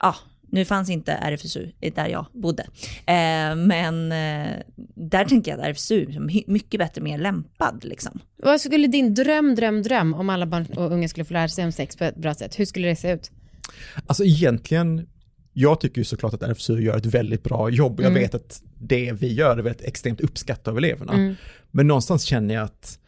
[0.00, 0.14] ja,
[0.50, 2.62] nu fanns inte RFSU där jag bodde.
[3.06, 4.56] Eh, men eh,
[4.94, 7.84] där tänker jag att RFSU är mycket bättre, mer lämpad.
[7.84, 8.20] Liksom.
[8.36, 11.64] Vad skulle din dröm, dröm, dröm om alla barn och unga skulle få lära sig
[11.64, 12.58] om sex på ett bra sätt?
[12.58, 13.30] Hur skulle det se ut?
[14.06, 15.06] Alltså egentligen,
[15.52, 18.00] jag tycker ju såklart att RFSU gör ett väldigt bra jobb.
[18.00, 18.22] Jag mm.
[18.22, 21.12] vet att det vi gör är väldigt extremt uppskattat av eleverna.
[21.12, 21.34] Mm.
[21.70, 22.98] Men någonstans känner jag att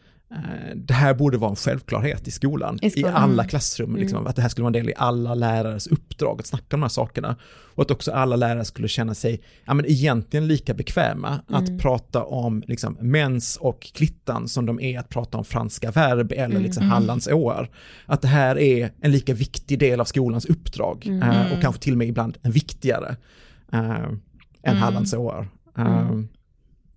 [0.75, 3.11] det här borde vara en självklarhet i skolan, i, skolan.
[3.11, 4.27] i alla klassrum, liksom, mm.
[4.27, 6.81] att det här skulle vara en del i alla lärares uppdrag att snacka om de
[6.81, 7.35] här sakerna.
[7.75, 11.63] Och att också alla lärare skulle känna sig, ja men egentligen lika bekväma mm.
[11.63, 16.31] att prata om liksom mens och klittan som de är att prata om franska verb
[16.31, 16.63] eller mm.
[16.63, 17.69] liksom Hallands åar.
[18.05, 21.29] Att det här är en lika viktig del av skolans uppdrag mm.
[21.29, 23.15] uh, och kanske till och med ibland en viktigare
[23.73, 24.17] uh, än
[24.63, 24.77] mm.
[24.77, 25.47] Hallands åar.
[25.79, 26.21] Uh,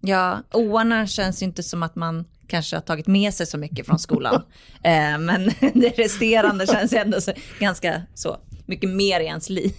[0.07, 3.87] Ja, åarna känns ju inte som att man kanske har tagit med sig så mycket
[3.87, 4.35] från skolan.
[4.83, 9.73] eh, men det resterande känns ändå så, ganska så mycket mer i ens liv.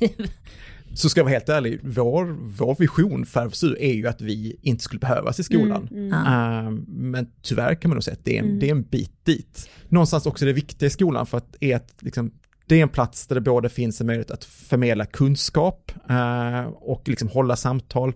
[0.94, 4.60] Så ska jag vara helt ärlig, vår, vår vision för RFSU är ju att vi
[4.62, 5.88] inte skulle behövas i skolan.
[5.92, 6.66] Mm, mm.
[6.66, 8.60] Uh, men tyvärr kan man nog säga att det är, en, mm.
[8.60, 9.70] det är en bit dit.
[9.90, 12.32] Någonstans också det viktiga i skolan för att är att liksom,
[12.66, 17.10] det är en plats där det både finns en möjlighet att förmedla kunskap uh, och
[17.10, 18.14] liksom hålla samtal.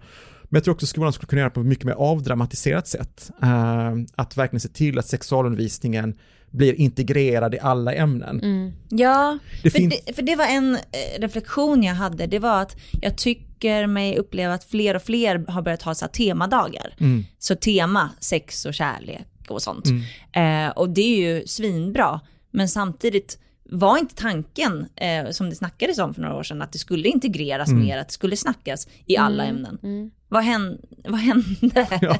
[0.50, 3.32] Men jag tror också att skolan skulle kunna göra på ett mycket mer avdramatiserat sätt.
[3.44, 6.16] Uh, att verkligen se till att sexualundervisningen
[6.52, 8.40] blir integrerad i alla ämnen.
[8.44, 8.72] Mm.
[8.90, 12.78] Ja, det för, det, för det var en eh, reflektion jag hade, det var att
[13.02, 16.96] jag tycker mig uppleva att fler och fler har börjat ha så här temadagar.
[17.00, 17.26] Mm.
[17.40, 19.86] Så tema sex och kärlek och sånt.
[19.86, 20.68] Mm.
[20.68, 23.40] Eh, och det är ju svinbra, men samtidigt
[23.72, 27.10] var inte tanken, eh, som det snackades om för några år sedan, att det skulle
[27.10, 27.82] integreras mm.
[27.82, 29.56] mer, att det skulle snackas i alla mm.
[29.56, 29.78] ämnen.
[29.84, 30.12] Mm.
[30.28, 30.78] Vad, hände?
[31.04, 31.88] Vad hände?
[32.02, 32.18] Ja.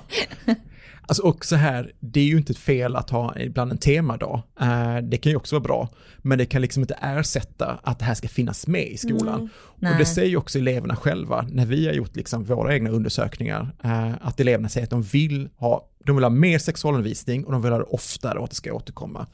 [1.10, 4.42] Alltså också här, det är ju inte ett fel att ha ibland en temadag.
[4.62, 8.06] Uh, det kan ju också vara bra, men det kan liksom inte ersätta att det
[8.06, 9.50] här ska finnas med i skolan.
[9.82, 9.94] Mm.
[9.94, 13.76] Och det säger ju också eleverna själva, när vi har gjort liksom våra egna undersökningar,
[13.86, 17.62] uh, att eleverna säger att de vill ha, de vill ha mer sexualundervisning och de
[17.62, 19.28] vill ha det oftare och att det ska återkomma.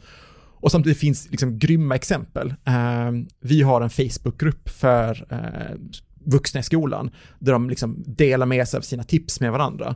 [0.66, 2.54] Och samtidigt finns liksom grymma exempel.
[2.66, 5.76] Eh, vi har en Facebookgrupp för eh,
[6.26, 9.96] vuxna i skolan, där de liksom delar med sig av sina tips med varandra.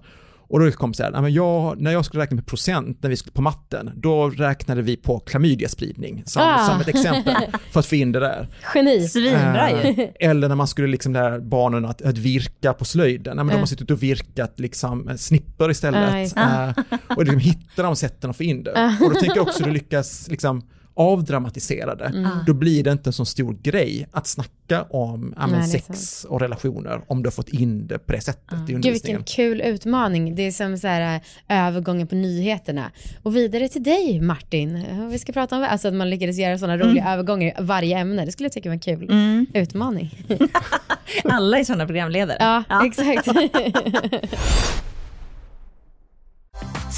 [0.50, 3.34] Och då kom så här, jag, när jag skulle räkna med procent när vi skulle
[3.34, 6.68] på matten, då räknade vi på klamydiaspridning som, ah.
[6.68, 7.36] som ett exempel
[7.72, 8.48] för att få in det där.
[8.76, 9.08] Geni.
[9.08, 10.02] Svinbra ju.
[10.02, 13.56] Eh, eller när man skulle liksom lära barnen att, att virka på slöjden, ja, men
[13.56, 16.38] de har suttit och virkat liksom snipper istället.
[16.38, 16.72] Uh,
[17.18, 18.98] och liksom hitta de sätten att få in det.
[19.02, 20.64] Och då tänker jag också att du lyckas liksom
[21.00, 22.30] avdramatiserade, mm.
[22.46, 27.02] då blir det inte en så stor grej att snacka om Nej, sex och relationer
[27.08, 28.66] om du har fått in det på det sättet mm.
[28.70, 29.18] i undervisningen.
[29.18, 32.92] Gud vilken kul utmaning, det är som så här, äh, övergången på nyheterna.
[33.24, 36.78] Och vidare till dig Martin, vi ska prata om alltså att man lyckades göra sådana
[36.78, 37.14] roliga mm.
[37.14, 39.46] övergångar i varje ämne, det skulle jag tycka var en kul mm.
[39.54, 40.26] utmaning.
[41.24, 42.38] Alla är sådana programledare.
[42.40, 42.86] Ja, ja.
[42.86, 43.28] exakt.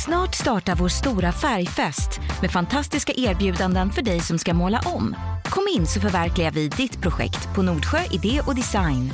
[0.06, 5.16] Snart startar vår stora färgfest med fantastiska erbjudanden för dig som ska måla om.
[5.46, 9.14] Kom in så förverkligar vi ditt projekt på Nordsjö Idé och Design.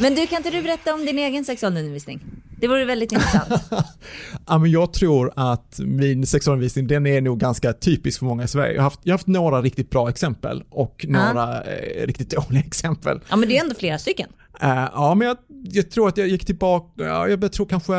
[0.00, 2.20] Men du, kan inte du berätta om din egen sexualundervisning?
[2.62, 3.62] Det vore väldigt intressant.
[4.46, 8.48] ja, men jag tror att min sexualundervisning den är nog ganska typisk för många i
[8.48, 8.72] Sverige.
[8.72, 12.62] Jag har haft, jag har haft några riktigt bra exempel och några eh, riktigt dåliga
[12.66, 13.20] exempel.
[13.28, 14.28] Ja men det är ändå flera stycken.
[14.62, 17.94] Uh, ja men jag, jag, tror att jag gick tillbaka, ja, jag tror kanske,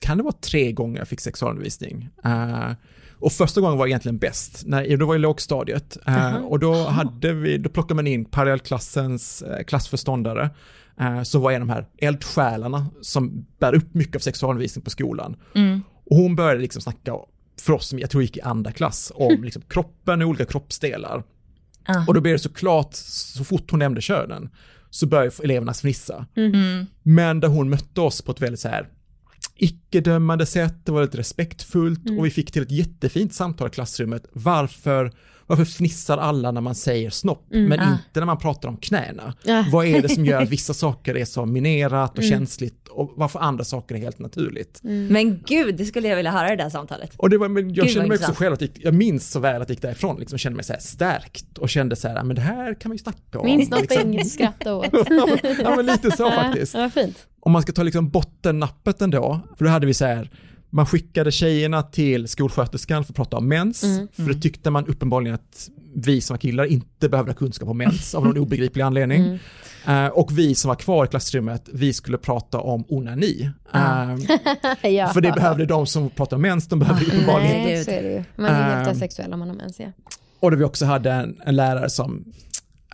[0.00, 2.08] kan det vara tre gånger jag fick sexualundervisning?
[2.26, 2.70] Uh,
[3.22, 5.98] och första gången var egentligen bäst, när, då var i lågstadiet.
[6.08, 6.40] Uh, uh -huh.
[6.40, 10.50] Och då, hade vi, då plockade man in parallellklassens klassförståndare
[11.00, 14.90] eh, som var en av de här eldsjälarna som bär upp mycket av sexualundervisning på
[14.90, 15.36] skolan.
[15.54, 15.82] Mm.
[16.10, 17.14] Och hon började liksom snacka
[17.60, 21.22] för oss som jag tror gick i andra klass om liksom kroppen och olika kroppsdelar.
[21.90, 22.08] Uh.
[22.08, 24.50] Och då blev det såklart, så fort hon nämnde könen,
[24.90, 26.26] så började eleverna fnissa.
[26.36, 26.86] Mm.
[27.02, 28.88] Men där hon mötte oss på ett väldigt så här
[29.54, 32.18] icke-dömande sätt, det var lite respektfullt mm.
[32.18, 34.26] och vi fick till ett jättefint samtal i klassrummet.
[34.32, 35.12] Varför
[35.56, 37.92] varför fnissar alla när man säger snopp, mm, men ah.
[37.92, 39.34] inte när man pratar om knäna?
[39.48, 39.64] Ah.
[39.72, 42.38] Vad är det som gör att vissa saker är så minerat och mm.
[42.38, 44.80] känsligt och varför andra saker är helt naturligt?
[44.84, 45.06] Mm.
[45.06, 47.12] Men gud, det skulle jag vilja höra i det här samtalet.
[47.16, 49.40] Och det var, men jag gud, kände mig också själv att jag, jag minns så
[49.40, 52.24] väl att jag gick därifrån liksom, kände mig så här stärkt och kände så här,
[52.24, 53.46] men det här kan man ju snacka om.
[53.46, 54.00] Min snopp liksom.
[54.00, 54.86] är inget att skratta åt.
[55.62, 56.74] ja, men lite så faktiskt.
[56.74, 57.26] Ja, fint.
[57.40, 60.30] Om man ska ta liksom bottennappet ändå, för då hade vi så här,
[60.74, 64.34] man skickade tjejerna till skolsköterskan för att prata om mens, mm, för mm.
[64.34, 68.14] det tyckte man uppenbarligen att vi som var killar inte behövde ha kunskap om mens
[68.14, 69.22] av någon obegriplig anledning.
[69.86, 70.04] Mm.
[70.06, 73.50] Uh, och vi som var kvar i klassrummet, vi skulle prata om onani.
[73.74, 74.16] Uh,
[74.90, 75.08] ja.
[75.08, 77.90] För det behövde de som pratar om mens, de behövde uppenbarligen inte.
[77.90, 78.24] Nej, är det ju.
[78.36, 79.86] Man är helt uh, asexuell om man har mens, ja.
[80.40, 82.24] Och då vi också hade en, en lärare som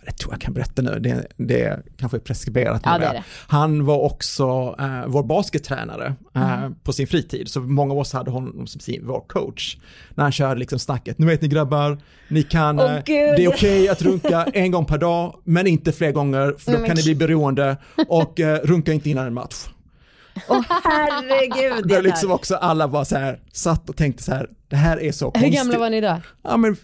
[0.05, 2.81] det tror jag kan berätta nu, det, det kanske är preskriberat.
[2.85, 3.23] Ja, det är det.
[3.47, 6.75] Han var också uh, vår baskettränare uh, mm.
[6.83, 9.77] på sin fritid, så många av oss hade honom som sin, vår coach.
[10.15, 13.49] När han körde liksom snacket, nu vet ni grabbar, ni kan, oh, det är okej
[13.49, 17.03] okay att runka en gång per dag, men inte fler gånger, för då kan ni
[17.03, 19.67] bli beroende och uh, runka inte innan en match.
[20.49, 21.87] Åh oh, herregud.
[21.87, 25.11] Där liksom också alla bara så här, satt och tänkte så här, det här är
[25.11, 25.53] så konstigt.
[25.53, 26.21] Hur gamla var ni då?
[26.43, 26.75] Ja men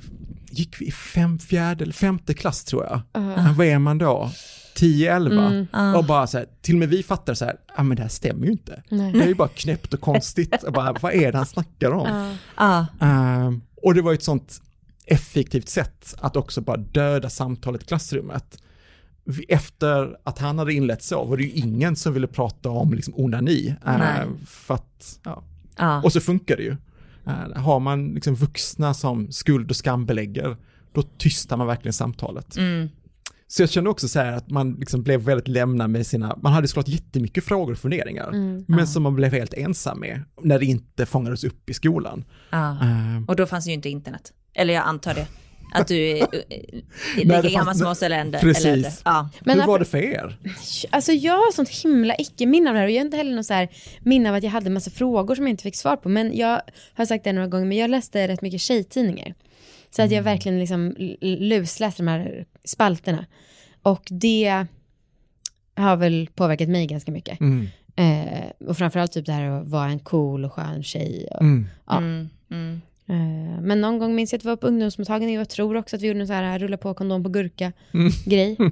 [0.60, 3.22] gick vi i fem, fjärde eller femte klass tror jag.
[3.22, 3.58] Uh.
[3.58, 4.32] Vad är man då?
[4.76, 5.98] 10-11 mm, uh.
[5.98, 8.04] och bara så här, till och med vi fattar så här, ja ah, men det
[8.04, 8.84] här stämmer ju inte.
[8.90, 9.12] Nej.
[9.12, 10.64] Det är ju bara knäppt och konstigt.
[10.64, 12.36] och bara, vad är det han snackar om?
[12.62, 12.84] Uh.
[13.04, 14.62] Uh, och det var ett sånt
[15.06, 18.58] effektivt sätt att också bara döda samtalet i klassrummet.
[19.48, 23.14] efter att han hade inlett så var det ju ingen som ville prata om liksom
[23.18, 23.76] onani.
[23.86, 25.44] Eh, för att, ja.
[25.78, 26.02] Ja.
[26.04, 26.78] Och så funkar det ju.
[27.56, 30.58] Har man liksom vuxna som skuld och skambelägger,
[30.94, 32.58] då tystar man verkligen samtalet.
[32.58, 32.90] Mm.
[33.48, 36.54] Så jag känner också så här att man liksom blev väldigt lämnad med sina, man
[36.54, 38.30] hade såklart jättemycket frågor och funderingar,
[38.68, 42.24] men som man blev helt ensam med när det inte fångades upp i skolan.
[42.50, 42.72] Ja.
[42.72, 44.34] Eh, Och då fanns ju inte internet.
[44.54, 45.28] Eller jag antar det.
[45.74, 46.28] Att du är,
[47.16, 48.40] lika gammal som oss eller äldre.
[48.40, 48.66] Precis.
[48.66, 48.92] Eller.
[49.06, 49.30] Ja.
[49.46, 50.38] Men Hur var det för er?
[50.90, 53.46] Alltså jag har sånt himla icke-minne av det här och jag har inte heller något
[53.46, 55.96] så här minne av att jag hade en massa frågor som jag inte fick svar
[55.96, 56.10] på.
[56.10, 56.62] Men jag
[56.94, 59.34] har sagt det några gånger, men jag läste rätt mycket tjejtidningar.
[59.90, 63.26] Så att jag verkligen liksom lusläste de här spalterna.
[63.82, 64.66] Och det
[65.76, 67.40] har väl påverkat mig ganska mycket.
[67.40, 67.68] Mm.
[67.96, 71.28] Eh, och framförallt typ det här att vara en cool och skön tjej.
[71.32, 71.68] Och, Mm.
[71.88, 71.98] Ja.
[71.98, 72.82] Mm, mm.
[73.62, 76.02] Men någon gång minns jag att vi var på ungdomsmottagning och jag tror också att
[76.02, 78.12] vi gjorde en så här rulla på kondom på gurka Mm.
[78.26, 78.58] grej.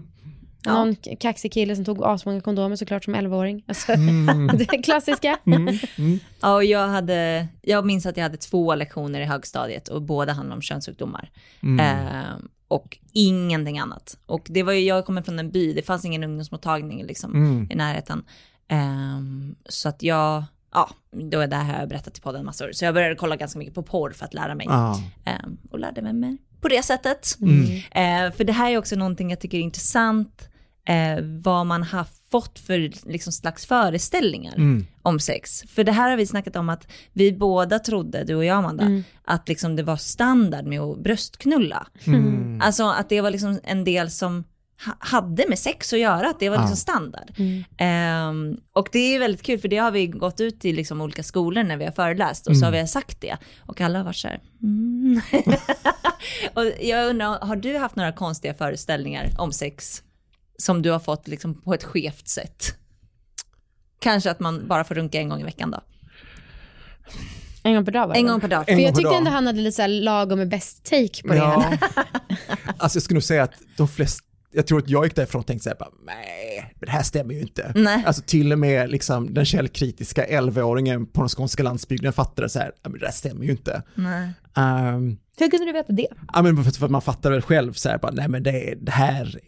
[0.65, 0.73] Ja.
[0.73, 3.63] Någon kaxig kille som tog asmånga kondomer såklart som 11-åring.
[3.67, 4.47] Alltså, Mm.
[4.57, 5.37] det klassiska.
[6.41, 10.33] Ja, och jag, hade, jag minns att jag hade två lektioner i högstadiet och båda
[10.33, 11.29] handlade om könssjukdomar.
[11.79, 12.35] Eh,
[12.67, 14.17] och ingenting annat.
[14.25, 17.67] Och det var ju, jag kommer från en by, det fanns ingen ungdomsmottagning liksom, Mm.
[17.71, 18.23] i närheten.
[18.67, 20.43] Ehm, så att jag,
[20.73, 20.89] ja,
[21.31, 22.71] då är det här har jag berättat i podden massor.
[22.71, 24.65] Så jag började kolla ganska mycket på porr för att lära mig.
[24.69, 25.01] Ja.
[25.25, 27.37] Ehm, och lärde mig mig på det sättet.
[27.41, 27.65] Mm.
[28.27, 30.49] Eh, för det här är också någonting jag tycker är intressant,
[30.87, 34.85] eh, vad man har fått för liksom, slags föreställningar Mm.
[35.01, 35.61] om sex.
[35.67, 38.83] För det här har vi snackat om att vi båda trodde, du och jag Amanda,
[38.83, 39.03] Mm.
[39.25, 41.87] att liksom det var standard med att bröstknulla.
[42.05, 42.61] Mm.
[42.61, 44.43] Alltså att det var liksom en del som
[44.99, 46.75] hade med sex att göra, att det var liksom Ja.
[46.75, 47.31] standard.
[47.37, 47.63] Mm.
[47.77, 51.23] Ehm, och det är väldigt kul för det har vi gått ut i liksom olika
[51.23, 53.37] skolor när vi har föreläst och så har vi sagt det.
[53.65, 55.21] Och alla har varit så här, mm.
[56.53, 60.03] och jag undrar, har du haft några konstiga föreställningar om sex
[60.57, 62.75] som du har fått liksom på ett skevt sätt?
[63.99, 65.81] Kanske att man bara får runka en gång i veckan då?
[67.63, 68.65] En gång per dag var det En gång per dag.
[68.65, 71.35] För jag tyckte ändå han hade lite så här lagom med bäst take på det
[71.35, 71.61] Ja.
[71.61, 71.77] hela.
[72.77, 75.47] Alltså jag skulle nog säga att de flesta, jag tror att jag gick därifrån och
[75.47, 77.71] tänkte så här, bara, nej, men det här stämmer ju inte.
[77.75, 78.03] Nej.
[78.05, 82.71] Alltså till och med liksom den källkritiska 11-åringen på den skånska landsbygden fattade så här,
[82.83, 83.83] "Ja, men det här stämmer ju inte.
[83.95, 84.29] Nej.
[84.95, 86.07] Um, Hur kunde du veta det?
[86.33, 88.75] ja men för, för att man fattar väl själv så här, bara, nej men det,
[88.81, 89.39] det här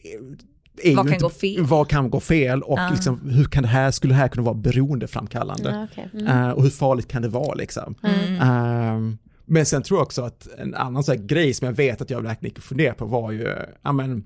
[0.84, 1.64] är, Vad kan inte, gå fel?
[1.64, 2.90] Vad kan gå fel och Ja.
[2.94, 5.70] liksom, hur kan det här, skulle det här kunna vara beroendeframkallande?
[5.70, 6.10] Ja, okej.
[6.14, 6.28] mm.
[6.28, 7.96] Eh, och hur farligt kan det vara liksom?
[8.42, 12.02] Ehm, men sen tror jag också att en annan så här grej som jag vet
[12.02, 14.26] att jag verkligen gick och funderade på var ju, ja men,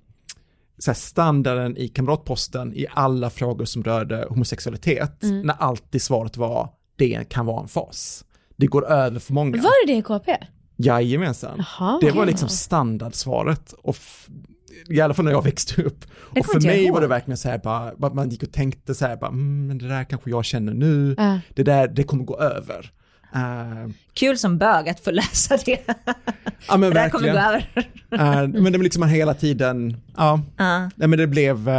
[0.79, 6.69] så här standarden i kamratposten i alla frågor som rörde homosexualitet, när alltid svaret var,
[6.95, 8.25] det kan vara en fas.
[8.55, 9.61] Det går över för många.
[9.61, 10.37] Var det det i KP?
[10.75, 11.57] Jajamensan.
[11.79, 11.97] Jaha.
[12.01, 13.73] Det var liksom standardsvaret.
[13.83, 13.97] Och
[14.89, 16.05] I alla fall när jag växte upp.
[16.11, 19.15] Och för mig var det verkligen så här bara, man gick och tänkte så här
[19.17, 21.39] bara, mm, men det där kanske jag känner nu, Ja.
[21.55, 22.91] det där, det kommer gå över.
[23.35, 25.79] Uh, Kul som bög att få läsa det.
[26.67, 27.69] ja men Det där kommer gå över.
[28.11, 30.79] Eh, men det var liksom hela tiden, ja, Ja.
[30.95, 31.73] nej men det blev, uh,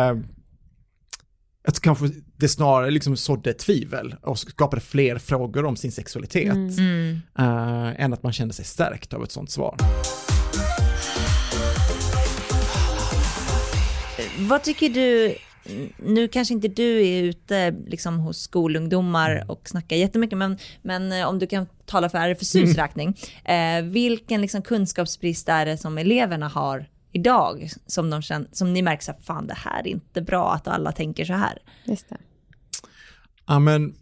[1.64, 2.04] jag tror kanske
[2.36, 6.52] det snarare liksom sådde tvivel och skapade fler frågor om sin sexualitet.
[6.52, 7.20] Mm.
[7.38, 9.76] eh, än att man kände sig stärkt av ett sånt svar.
[14.38, 15.34] Vad tycker du,
[15.96, 21.28] nu kanske inte du är ute liksom hos skolungdomar och snackar jättemycket, men, men eh,
[21.28, 26.48] om du kan tala för RFSUs räkning, eh, vilken liksom kunskapsbrist är det som eleverna
[26.48, 30.22] har idag som, de känner, som ni märker så här, fan det här är inte
[30.22, 31.59] bra att alla tänker så här.
[31.85, 32.16] Just det.
[33.46, 33.94] Ja men,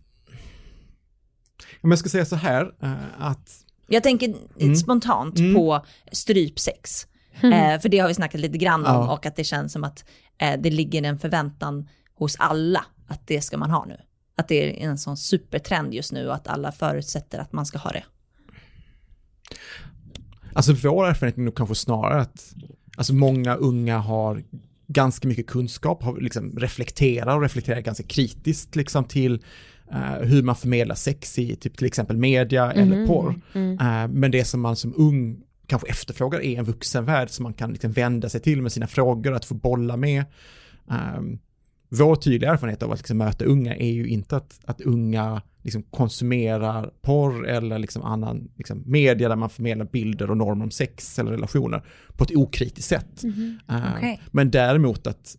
[1.80, 4.34] om jag ska säga så här, eh, att Jag tänker
[4.74, 7.06] spontant på strypsex.
[7.42, 9.12] Eh, för det har vi snackat lite grann om Ja.
[9.12, 10.04] och att det känns som att
[10.38, 13.96] eh, det ligger en förväntan hos alla att det ska man ha nu.
[14.36, 17.78] Att det är en sån supertrend just nu och att alla förutsätter att man ska
[17.78, 18.04] ha det.
[20.52, 22.54] Alltså vår erfarenhet är nog kanske snarare att
[22.96, 24.42] alltså många unga har
[24.86, 29.42] ganska mycket kunskap, har liksom reflekterar och reflekterar ganska kritiskt liksom till
[29.92, 33.40] eh, hur man förmedlar sex i typ till exempel media eller porr.
[33.54, 37.72] Eh, men det som man som ung kanske efterfrågar är en vuxenvärld som man kan
[37.72, 40.24] liksom vända sig till med sina frågor, att få bolla med.
[40.86, 41.38] Um,
[41.88, 45.82] vår tydliga erfarenhet av att liksom möta unga är ju inte att, att unga liksom
[45.82, 51.18] konsumerar porr eller liksom annan liksom media där man förmedlar bilder och normer om sex
[51.18, 51.84] eller relationer
[52.16, 53.24] på ett okritiskt sätt.
[53.70, 54.20] Uh, Okej.
[54.30, 55.36] Men däremot att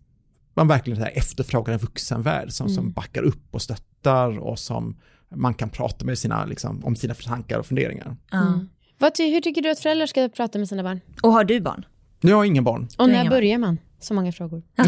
[0.54, 4.98] man verkligen här efterfrågar en vuxenvärld som, som backar upp och stöttar och som
[5.36, 8.16] man kan prata med sina, liksom, om sina tankar och funderingar.
[8.32, 8.60] Ja.
[9.00, 11.00] Vad ty- hur tycker du att föräldrar ska prata med sina barn?
[11.22, 11.86] Och har du barn?
[12.22, 12.88] Jag har ingen barn.
[12.98, 13.78] Och är när börjar man?
[14.00, 14.64] Så många frågor.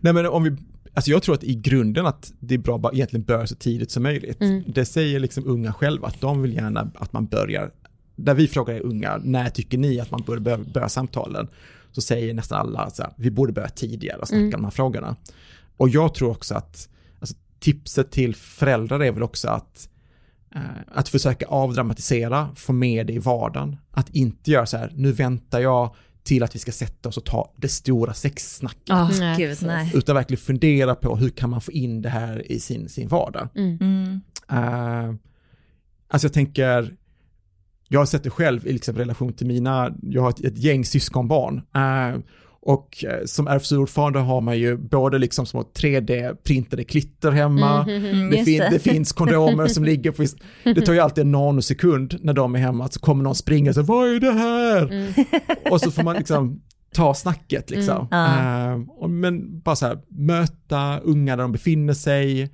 [0.00, 0.56] Nej men om vi,
[0.94, 3.90] alltså jag tror att i grunden att det är bra att egentligen börja så tidigt
[3.90, 4.40] som möjligt.
[4.40, 4.62] Mm.
[4.66, 7.70] Det säger liksom unga själva att de vill gärna att man börjar,
[8.16, 11.48] där vi frågar unga, när tycker ni att man borde börja, börja samtalen?
[11.92, 14.54] Så säger nästan alla att vi borde börja tidigare och snacka mm.
[14.54, 15.16] om de här frågorna.
[15.76, 16.88] Och jag tror också att
[17.20, 19.88] alltså, tipset till föräldrar är väl också att
[20.88, 23.76] att försöka avdramatisera, få med det i vardagen.
[23.90, 27.24] Att inte göra så här, nu väntar jag till att vi ska sätta oss och
[27.24, 28.90] ta det stora sexsnacket.
[28.90, 29.58] Oh, Gud,
[29.94, 33.48] Utan verkligen fundera på hur kan man få in det här i sin, sin vardag.
[33.54, 34.20] Mm.
[34.52, 35.14] Uh,
[36.08, 36.96] alltså jag tänker,
[37.88, 40.84] jag har sett det själv i liksom relation till mina, jag har ett, ett gäng
[40.84, 41.56] syskonbarn.
[41.56, 42.22] Uh,
[42.64, 48.30] och eh, som RFSU-ordförande har man ju både liksom små 3D-printade klitter hemma, mm, mm,
[48.30, 48.68] det, fin det.
[48.70, 50.24] det, finns kondomer som ligger på,
[50.62, 53.74] det tar ju alltid en nanosekund när de är hemma, så kommer någon springa och
[53.74, 54.82] säger vad är det här?
[54.82, 55.12] Mm.
[55.70, 56.60] Och så får man liksom
[56.94, 58.08] ta snacket liksom.
[58.10, 58.88] Mm.
[59.00, 62.48] Uh, men bara så här, möta unga där de befinner sig, Uh,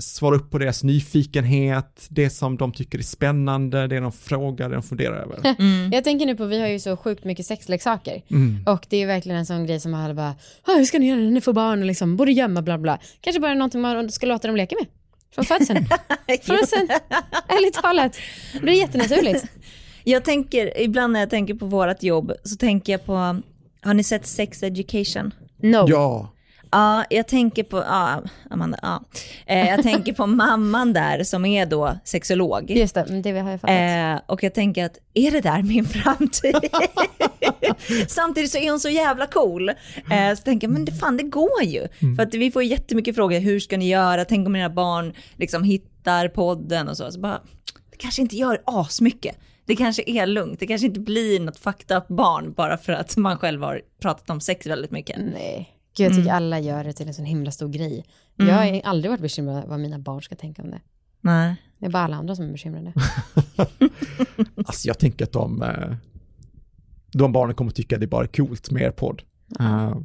[0.00, 4.74] svara upp på deras nyfikenhet, det som de tycker är spännande, det de frågar, det
[4.74, 5.54] de funderar över.
[5.64, 5.92] Mm.
[5.92, 8.64] Jag tänker nu på, vi har ju så sjukt mycket sexleksaker mm.
[8.66, 11.20] och det är verkligen en sån grej som alla bara, ah, hur ska ni göra
[11.20, 12.98] när ni får barn och liksom, borde gömma bla bla.
[13.20, 14.86] Kanske bara någonting man ska låta dem leka med.
[15.34, 15.86] Från födseln.
[16.42, 16.88] Från sen,
[17.48, 18.16] ärligt talat.
[18.62, 19.44] Det är jättenaturligt.
[20.04, 23.40] Jag tänker, ibland när jag tänker på vårt jobb så tänker jag på,
[23.80, 25.34] har ni sett Sex Education?
[25.56, 25.86] No.
[25.88, 26.33] Ja.
[26.74, 29.04] Ja, jag tänker på, ja, Amanda, ja.
[29.46, 32.70] Eh, jag tänker på mamman där som är då sexolog.
[32.70, 34.20] Just det, det har jag fattat.
[34.20, 36.56] Eh, och jag tänker att, är det där min framtid?
[38.08, 39.68] Samtidigt så är hon så jävla cool.
[39.68, 41.88] Eh, så tänker jag, men det, fan det går ju.
[41.98, 42.16] Mm.
[42.16, 44.24] För att vi får jättemycket frågor, hur ska ni göra?
[44.24, 47.12] Tänk om era barn liksom hittar podden och så.
[47.12, 47.40] så bara,
[47.90, 49.36] det kanske inte gör asmycket.
[49.66, 53.16] Det kanske är lugnt, det kanske inte blir något fucked up barn bara för att
[53.16, 55.16] man själv har pratat om sex väldigt mycket.
[55.18, 55.73] Nej.
[55.96, 56.36] Gud, jag tycker mm.
[56.36, 58.04] alla gör det till en sån himla stor grej.
[58.38, 58.54] Mm.
[58.54, 60.80] Jag har aldrig varit bekymrad vad mina barn ska tänka om det.
[61.20, 61.56] Nej.
[61.78, 62.92] Det är bara alla andra som är bekymrade.
[64.56, 65.94] alltså jag tänker att de, eh,
[67.12, 69.22] de barnen kommer tycka att det bara är coolt med er podd.
[69.60, 69.98] Uh,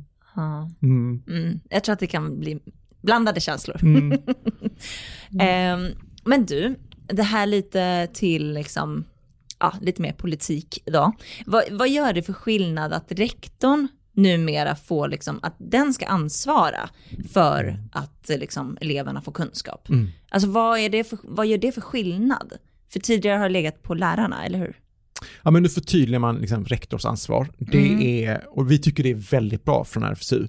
[0.82, 1.23] mm.
[1.28, 1.60] Mm.
[1.69, 2.60] Jag tror att det kan bli
[3.02, 3.78] blandade känslor.
[3.84, 4.13] um,
[6.25, 6.75] men du,
[7.08, 9.06] det här lite till liksom,
[9.60, 11.12] ja, lite mer politik idag.
[11.45, 13.88] Vad, vad gör det för skillnad att rektorn
[14.21, 16.89] numera får liksom, att den ska ansvara
[17.34, 19.89] för att liksom, eleverna får kunskap.
[19.89, 20.08] Mm.
[20.29, 22.53] Alltså vad, är det för, vad gör det för skillnad?
[22.89, 24.75] För tidigare har det legat på lärarna, eller hur?
[25.43, 27.47] Ja, men nu förtydligar man liksom rektors ansvar.
[27.58, 28.01] Det mm.
[28.01, 30.47] är, och vi tycker det är väldigt bra från RFSU.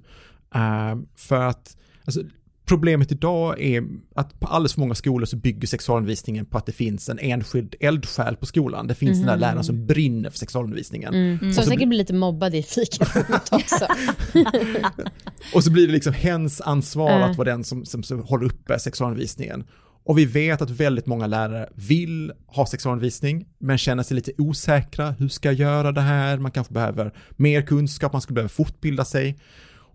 [0.57, 2.23] Uh, eh, för att alltså,
[2.71, 6.73] Problemet idag är att på alldeles för många skolor så bygger sexualundervisningen på att det
[6.73, 8.87] finns en enskild eldsjäl på skolan.
[8.87, 9.19] Det finns mm.
[9.19, 9.41] den där mhm.
[9.41, 11.15] läraren som brinner för sexualundervisningen.
[11.15, 11.39] Mm.
[11.43, 11.53] Mm.
[11.53, 13.87] Som säkert blir lite mobbad i fikarummet också.
[15.55, 18.79] och så blir det liksom hens ansvar att vara den som, som, som håller uppe
[18.79, 19.65] sexualundervisningen.
[20.05, 25.11] Och vi vet att väldigt många lärare vill ha sexualundervisning, men känner sig lite osäkra.
[25.11, 26.39] Hur ska jag göra det här?
[26.39, 29.39] Man kanske behöver mer kunskap, man skulle behöva fortbilda sig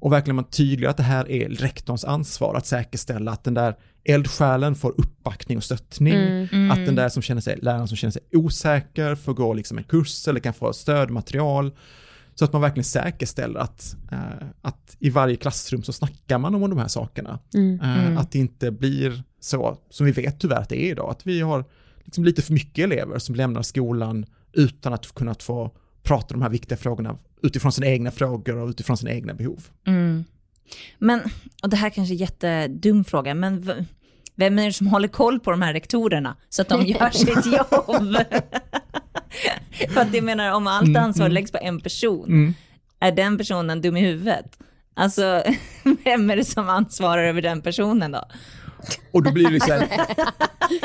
[0.05, 3.75] och verkligen man tydliggör att det här är rektorns ansvar att säkerställa att den där
[4.03, 6.71] eldsjälen får uppbackning och stöttning, mm, mm.
[6.71, 9.83] att den där som känner sig, läraren som känner sig osäker får gå liksom en
[9.83, 11.71] kurs eller kan få stödmaterial.
[12.35, 16.69] Så att man verkligen säkerställer att, äh, att i varje klassrum så snackar man om
[16.69, 17.39] de här sakerna.
[17.53, 21.11] Mm, äh, att det inte blir så, som vi vet tyvärr att det är idag,
[21.11, 21.65] att vi har
[22.03, 25.71] liksom lite för mycket elever som lämnar skolan utan att kunna få
[26.03, 29.67] prata de här viktiga frågorna utifrån sina egna frågor och utifrån sina egna behov.
[29.87, 30.25] Mm.
[30.97, 31.21] Men,
[31.63, 33.85] och det här kanske är en jättedum fråga, men
[34.35, 37.45] vem är det som håller koll på de här rektorerna så att de gör sitt
[37.45, 38.15] jobb?
[39.93, 41.33] För att jag menar, om allt mm, ansvar mm.
[41.33, 42.53] läggs på en person, mm.
[42.99, 44.59] är den personen dum i huvudet?
[44.93, 45.43] Alltså,
[46.03, 48.23] vem är det som ansvarar över den personen då?
[49.11, 49.81] Och då blir det liksom,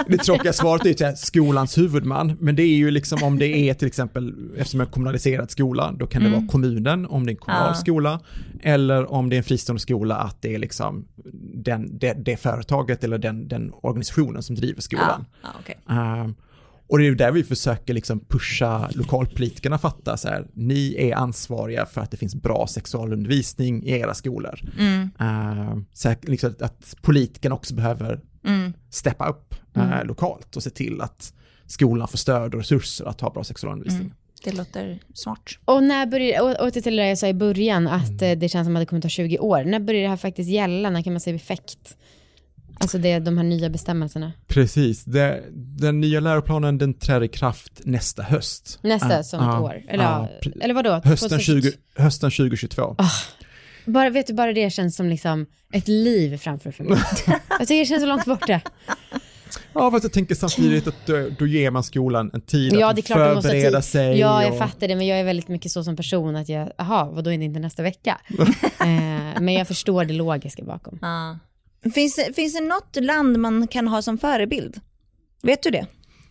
[0.08, 3.74] det tråkiga svaret är ju skolans huvudman, men det är ju liksom om det är
[3.74, 6.40] till exempel, eftersom en kommunaliserad skola, då kan det mm.
[6.40, 7.74] vara kommunen om det är en kommunal ja.
[7.74, 8.20] skola,
[8.62, 11.08] eller om det är en fristående skola, att det är liksom
[11.54, 15.24] den, det, det företaget eller den, den organisationen som driver skolan.
[15.42, 15.48] Ja.
[15.54, 15.74] Ja, okay.
[15.96, 16.34] uh, ehm,
[16.90, 21.14] och det är ju där vi försöker liksom pusha lokalpolitikerna fatta så här, ni är
[21.14, 24.60] ansvariga för att det finns bra sexualundervisning i era skolor.
[24.78, 25.10] Mm.
[25.20, 28.72] Uh, så liksom att politikerna också behöver mm.
[28.90, 30.06] steppa upp uh, mm.
[30.06, 31.34] lokalt och se till att
[31.66, 34.02] skolan får stöd och resurser att ha bra sexualundervisning.
[34.02, 34.14] Mm.
[34.44, 35.58] Det låter smart.
[35.64, 38.38] Och när börjar, och, och till det jag sa i början, att mm.
[38.38, 39.64] det känns som att det kommer ta 20 år.
[39.64, 40.90] När börjar det här faktiskt gälla?
[40.90, 41.96] När kan man se effekt?
[42.82, 44.32] Alltså det är de här nya bestämmelserna.
[44.46, 48.78] Precis, det, den nya läroplanen den träder i kraft nästa höst.
[48.82, 49.82] Nästa Ah, som ah, ett år.
[49.88, 50.28] Eller, ah,
[50.60, 51.00] eller vadå?
[51.04, 52.96] Hösten, 2000 20, hösten 2022.
[53.84, 56.98] Bara, vet du, bara det känns som liksom ett liv framför för mig.
[57.48, 58.60] jag tycker det känns så långt borta.
[59.72, 62.96] Ja, fast jag tänker samtidigt att då, då ger man skolan en tid Ja, att
[62.96, 63.84] det är klart du måste ha förbereda tid.
[63.90, 64.18] sig.
[64.18, 66.70] Ja, jag och- fattar det, men jag är väldigt mycket så som person att jag,
[66.78, 68.20] aha, vadå är det inte nästa vecka?
[68.80, 70.98] eh, men jag förstår det logiska bakom.
[71.02, 71.38] Ja.
[71.94, 74.80] Finns, det- finns det något land man kan ha som förebild?
[75.42, 75.86] Vet du det?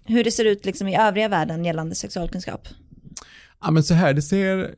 [0.05, 2.67] Hur det ser ut liksom i övriga världen gällande sexualkunskap?
[3.61, 4.75] Ja, men så här, det ser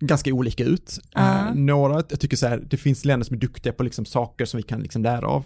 [0.00, 0.98] ganska olika ut.
[1.14, 1.48] Ja.
[1.48, 4.44] Eh, några, jag tycker så här, det finns länder som är duktiga på liksom saker
[4.44, 5.44] som vi kan liksom lära av.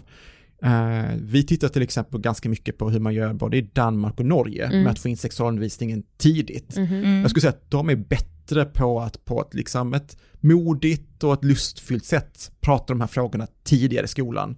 [0.63, 4.25] Eh, vi tittar till exempel ganska mycket på hur man gör både i Danmark och
[4.25, 6.77] Norge med att få in sexualundervisningen tidigt.
[7.21, 8.29] Jag skulle säga att de är bättre
[8.73, 13.47] på att på ett, liksom ett modigt och ett lustfyllt sätt prata de här frågorna
[13.63, 14.57] tidigare i skolan.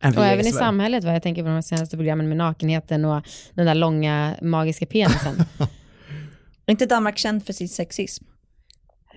[0.00, 3.04] än vi Och även i samhället, vad jag tänker på de senaste programmen med nakenheten
[3.04, 5.44] och den där långa magiska penisen.
[6.66, 8.24] Är inte Danmark känd för sin sexism?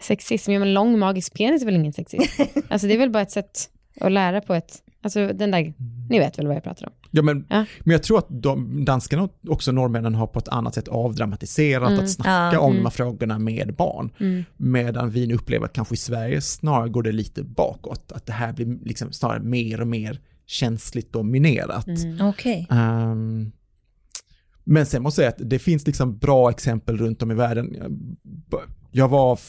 [0.02, 2.42] Sexism, ja men lång magisk penis är väl ingen sexism?
[2.70, 3.70] Alltså det är väl bara ett sätt
[4.00, 5.74] att lära på ett, alltså den där,
[6.10, 6.94] ni vet väl vad jag pratar om?
[7.12, 7.66] Ja, men, Ja.
[7.80, 12.00] men jag tror att de, danskarna och också norrmännen har på ett annat sätt avdramatiserat
[12.00, 12.60] att snacka Ja.
[12.60, 14.10] om de här frågorna med barn.
[14.58, 18.12] Medan vi nu upplever att kanske i Sverige snarare går det lite bakåt.
[18.12, 21.86] Att det här blir liksom snarare mer och mer känsligt dominerat.
[22.22, 22.68] Okej.
[22.70, 23.52] Ehm,
[24.64, 27.76] men sen måste jag säga att det finns liksom bra exempel runt om i världen.
[28.92, 29.40] Jag, var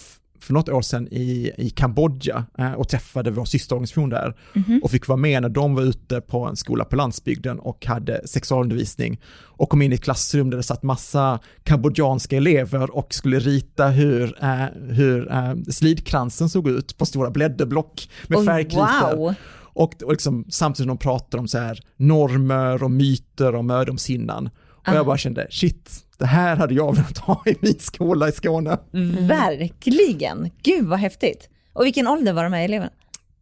[0.42, 4.34] för något år sedan i, i Kambodja eh, och träffade vår systerorganisation där
[4.82, 8.28] och fick vara med när de var ute på en skola på landsbygden och hade
[8.28, 9.20] sexualundervisning
[9.62, 13.86] och kom in i ett klassrum där det satt massa kambodjanska elever och skulle rita
[13.88, 19.16] hur, eh, hur eh, slidkransen såg ut på stora blädderblock med Oh, färgkritor.
[19.16, 19.34] wow.
[19.74, 24.50] Och, och liksom, samtidigt som de pratar om så här normer och myter och mödomshinnan.
[24.86, 28.32] Och jag bara kände, shit, det här hade jag velat ha i min skola i
[28.32, 28.78] Skåne.
[29.20, 30.50] Verkligen.
[30.62, 31.48] Gud vad häftigt.
[31.72, 32.92] Och vilken ålder var de här eleverna?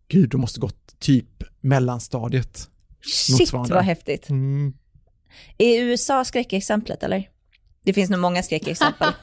[0.09, 2.69] Gud, de måste gått typ mellanstadiet.
[3.03, 4.29] Shit vad häftigt.
[4.31, 4.73] Mm.
[5.59, 7.29] Är USA skräckexemplet eller?
[7.85, 9.13] Det finns nog många skräckexempel.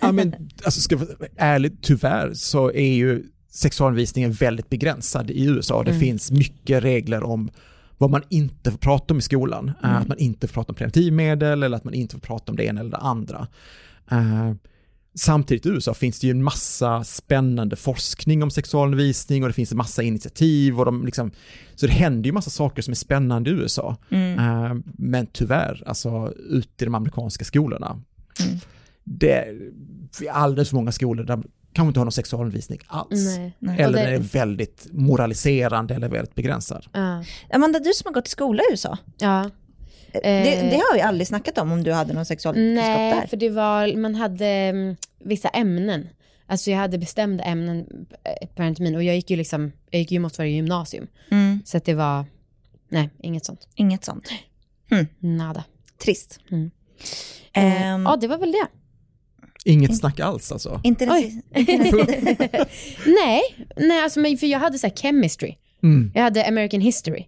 [0.00, 5.44] Ja, men alltså ska jag vara ärlig, tyvärr så är ju sexualundervisningen väldigt begränsad i
[5.44, 5.82] USA.
[5.82, 7.50] Det finns mycket regler om
[8.02, 9.72] vad man inte får prata om i skolan.
[9.82, 12.56] Eh, Att man inte får prata om preventivmedel eller att man inte får prata om
[12.56, 13.46] det ena eller det andra.
[14.10, 14.52] Eh,
[15.14, 19.72] Samtidigt i USA finns det ju en massa spännande forskning om sexualundervisning och det finns
[19.72, 21.30] en massa initiativ och de liksom,
[21.74, 23.96] så det händer ju massa saker som är spännande i USA.
[24.38, 28.00] Eh, Men tyvärr, alltså ute i de amerikanska skolorna,
[29.04, 31.42] det är alldeles för många skolor där
[31.72, 33.10] kanske inte har någon sexualundervisning alls.
[33.38, 33.52] Nej.
[33.60, 36.86] Och Eller det- den är väldigt moraliserande eller väldigt begränsad.
[36.92, 37.24] Ja.
[37.52, 38.98] Amanda, du som har gått i skola i USA.
[39.18, 39.50] ja.
[40.12, 43.26] Det, Eh, det har vi aldrig snackat om, om du hade någon sexualkunskap Nej, där.
[43.26, 46.08] för det var, man hade mm, vissa ämnen.
[46.46, 47.86] Alltså jag hade bestämda ämnen
[48.24, 51.06] eh, på en termin och jag gick ju liksom, jag gick ju Montessori gymnasium.
[51.30, 52.24] Mm, Så att det var,
[52.88, 53.68] nej, inget sånt.
[53.74, 54.28] inget sånt.
[55.18, 55.64] Nada.
[56.04, 56.40] Trist.
[56.50, 56.70] Mm.
[57.52, 58.66] Ehm, Ja, det var väl det.
[59.64, 60.80] Inget snack alls alltså.
[60.84, 61.06] inte
[63.06, 63.42] Nej,
[63.76, 65.54] nej alltså, men för jag hade så här chemistry.
[65.82, 66.12] Mm.
[66.14, 67.26] Jag hade American history.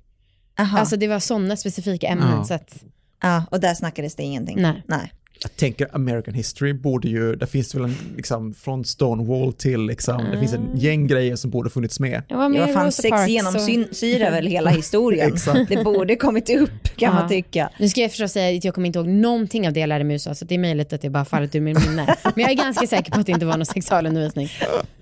[0.58, 0.78] Aha.
[0.78, 2.36] Alltså det var sådana specifika ämnen.
[2.38, 2.44] Ja.
[2.44, 2.84] Så att,
[3.22, 4.62] ja, och där snackades det ingenting.
[4.62, 4.82] Nej.
[4.86, 5.12] Nej.
[5.42, 9.86] Jag tänker American History borde ju, där finns det väl en, liksom, från Stonewall till
[9.86, 12.22] liksom, det finns en gäng grejer som borde funnits med.
[12.28, 15.36] jag var Det med var i fan Rosa sex genomsyrar väl hela historien.
[15.68, 17.12] Det borde kommit upp kan Ja.
[17.14, 17.70] man tycka.
[17.78, 20.04] Nu ska jag förstås säga att jag kommer inte ihåg någonting av det jag lärde
[20.04, 22.16] mig i USA, så det är möjligt att det bara fallit ur min minne.
[22.22, 24.48] Men jag är ganska säker på att det inte var någon sexualundervisning.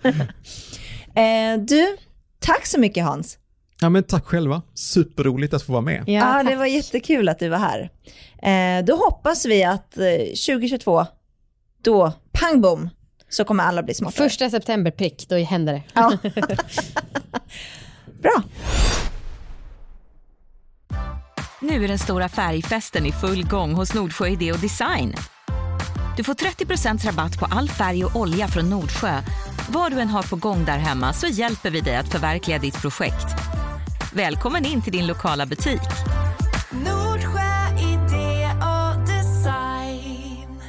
[1.15, 1.97] Eh, du,
[2.41, 3.39] tack så mycket Hans.
[3.83, 6.05] Ja men tack själva, superroligt att få vara med.
[6.07, 7.91] Ja, Ja, det var jättekul att du var här.
[8.43, 10.05] Eh, då hoppas vi att eh,
[10.47, 11.07] 2022,
[11.83, 12.91] då, pang bom,
[13.29, 14.29] så kommer alla bli smartare.
[14.29, 15.83] Första september prick, då händer det.
[15.95, 16.19] Ja.
[18.23, 18.43] Bra.
[21.61, 25.15] Nu är den stora färgfesten i full gång hos Nordsjö Idé och Design.
[26.17, 29.23] Du får 30 rabatt på all färg och olja från Nordsjö.
[29.69, 32.81] Vad du än har på gång där hemma så hjälper vi dig att förverkliga ditt
[32.83, 33.52] projekt.
[34.15, 35.81] Välkommen in till din lokala butik.
[36.71, 40.63] Nordsjö idé och design.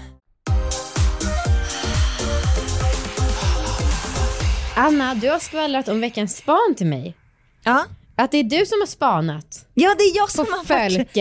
[4.76, 7.16] Anna, du har skvallrat om veckans span till mig.
[7.64, 7.86] Ja.
[8.16, 11.14] Att det är du som har spanat ja, det är jag som har varit,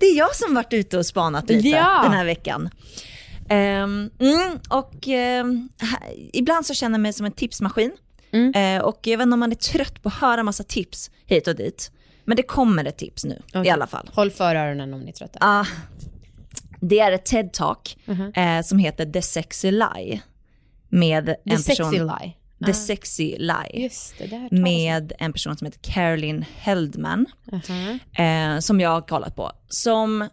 [0.00, 2.00] det är jag som varit ute och spanat lite Ja.
[2.02, 2.70] den här veckan.
[3.48, 4.92] Ehm, mm, och
[5.78, 7.92] här- ibland så känner jag mig som en tipsmaskin.
[8.32, 8.54] Mm.
[8.78, 11.48] Eh, och jag vet inte om man är trött på att höra massa tips hit
[11.48, 11.90] och dit.
[12.24, 13.70] Men det kommer ett tips nu i Okej.
[13.70, 14.10] alla fall.
[14.14, 15.38] Håll för öronen om ni är trötta.
[15.42, 15.66] Ah,
[16.80, 18.32] det är ett TED-talk Mhm.
[18.34, 20.20] eh, som heter The Sexy Lie.
[20.88, 22.32] Med The en sexy person, lie.
[22.64, 22.74] The Ah.
[22.74, 23.82] Sexy Lie.
[23.82, 24.48] Just det, det.
[24.56, 27.26] Med en person som heter Caroline Heldman.
[27.52, 27.98] Mhm.
[28.24, 29.52] eh, som jag har kollat på.
[29.68, 30.28] Som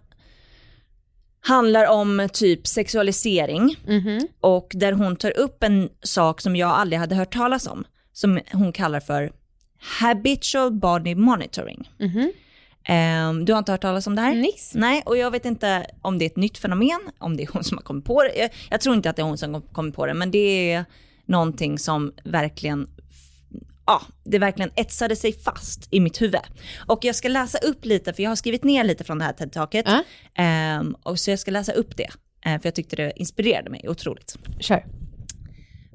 [1.48, 4.28] handlar om typ sexualisering Mhm.
[4.42, 7.84] och där hon tar upp en sak som jag aldrig hade hört talas om.
[8.14, 9.32] Som hon kallar för
[10.00, 11.90] habitual body monitoring.
[12.00, 12.32] Mhm.
[12.88, 14.36] Eh, du har inte hört talas om det här?
[14.36, 14.74] Nix.
[14.76, 17.64] Nej, och jag vet inte om det är ett nytt fenomen, om det är hon
[17.64, 18.36] som har kommit på det.
[18.40, 20.72] Jag, jag tror inte att det är hon som har kommit på det, men det
[20.72, 20.86] är
[21.26, 22.88] någonting som verkligen
[23.86, 26.42] ja, det verkligen etsade sig fast i mitt huvud.
[26.88, 29.34] Och jag ska läsa upp lite, för jag har skrivit ner lite från det här
[29.34, 29.86] TED-taket.
[29.88, 30.04] Ja.
[30.44, 32.10] Ehm, och så jag ska läsa upp det,
[32.46, 34.36] eh, för jag tyckte det inspirerade mig otroligt.
[34.60, 34.86] Kör.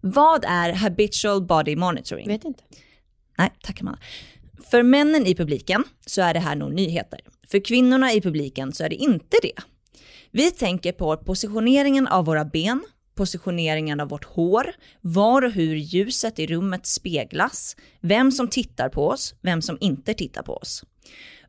[0.03, 2.29] Vad är habitual body monitoring?
[2.29, 2.63] Vet inte.
[3.39, 4.01] Nej, tack Amanda.
[4.71, 7.21] För männen i publiken så är det här nog nyheter.
[7.49, 9.63] För kvinnorna i publiken så är det inte det.
[10.31, 12.83] Vi tänker på positioneringen av våra ben,
[13.25, 19.09] positioneringen av vårt hår, var och hur ljuset i rummet speglas, vem som tittar på
[19.09, 20.85] oss, vem som inte tittar på oss.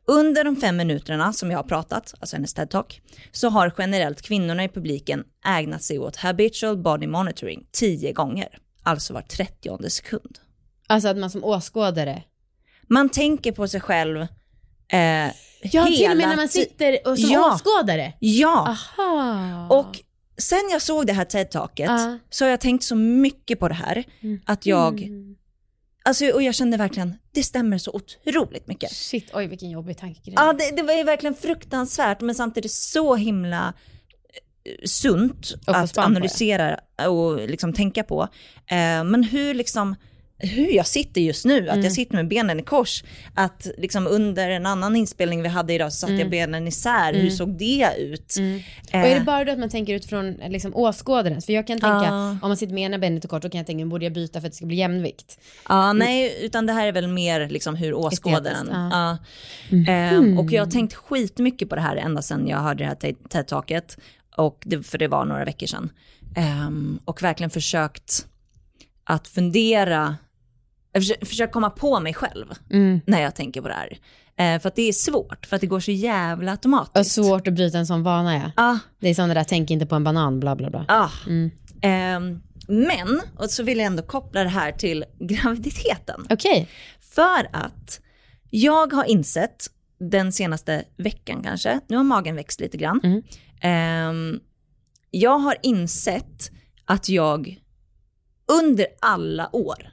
[0.04, 3.00] Under de fem minuterna som jag har pratat, alltså hennes TED-talk,
[3.32, 8.48] så har generellt kvinnorna i publiken ägnat sig åt habitual body monitoring tio gånger,
[8.82, 10.38] alltså var 30 sekund.
[10.86, 12.22] Alltså att man som åskådare.
[12.88, 14.20] Man tänker på sig själv
[14.88, 14.98] eh,
[15.62, 17.54] Ja, hela till och med när man sitter och som Ja.
[17.54, 18.12] åskådare.
[18.18, 19.66] Ja, Aha.
[19.70, 20.00] och
[20.42, 22.18] sen jag såg det här TED-taket Ja.
[22.30, 24.04] så har jag tänkt så mycket på det här
[24.46, 25.36] att jag, Mm.
[26.04, 28.92] alltså och jag kände verkligen, det stämmer så otroligt mycket.
[28.92, 30.34] Shit, oj vilken jobbig tankegrej.
[30.36, 33.72] Ja, det, det var ju verkligen fruktansvärt men samtidigt så himla
[34.64, 38.22] eh, sunt att analysera och liksom tänka på.
[38.66, 39.94] Eh, men hur liksom,
[40.42, 41.84] hur jag sitter just nu, att Mm.
[41.84, 45.92] jag sitter med benen i kors, att liksom under en annan inspelning vi hade idag
[45.92, 48.36] så satte jag benen isär, hur såg det ut?
[48.38, 48.60] Mm.
[48.92, 51.46] Eh, Och är det bara då att man tänker utifrån liksom, åskådarens?
[51.46, 52.30] För jag kan tänka, Ja.
[52.30, 54.40] om man sitter med ena benet och kort, då kan jag tänka, borde jag byta
[54.40, 55.40] för att det ska bli jämvikt?
[55.68, 58.68] Ja, nej, utan det här är väl mer liksom hur åskådaren...
[58.72, 59.18] Ja.
[59.88, 62.94] Ehm, och jag har tänkt skitmycket på det här ända sedan jag hörde det här
[62.94, 63.98] te- TED-taket,
[64.84, 65.90] för det var några veckor sedan.
[66.36, 68.26] Ehm, och verkligen försökt
[69.04, 70.16] att fundera,
[71.00, 73.00] försökt försök komma på mig själv Mm.
[73.06, 73.98] när jag tänker på det här.
[74.36, 77.14] Eh, för att det är svårt, för att det går så jävla Och automatiskt.
[77.14, 78.50] svårt att bryta en sån vana ja.
[78.56, 80.84] Ja, Det är som det där, tänk inte på en banan, bla bla bla.
[80.88, 81.10] Ja.
[81.26, 81.50] Mm.
[81.82, 86.26] Ehm, men, och så vill jag ändå koppla det här till graviditeten.
[86.30, 86.68] Okej.
[87.00, 88.00] För att
[88.50, 89.66] jag har insett
[89.98, 93.00] den senaste veckan kanske, nu har magen växt lite grann.
[93.04, 93.22] Mm.
[93.60, 94.40] Ehm,
[95.10, 96.50] jag har insett
[96.84, 97.58] att jag
[98.60, 99.91] under alla år,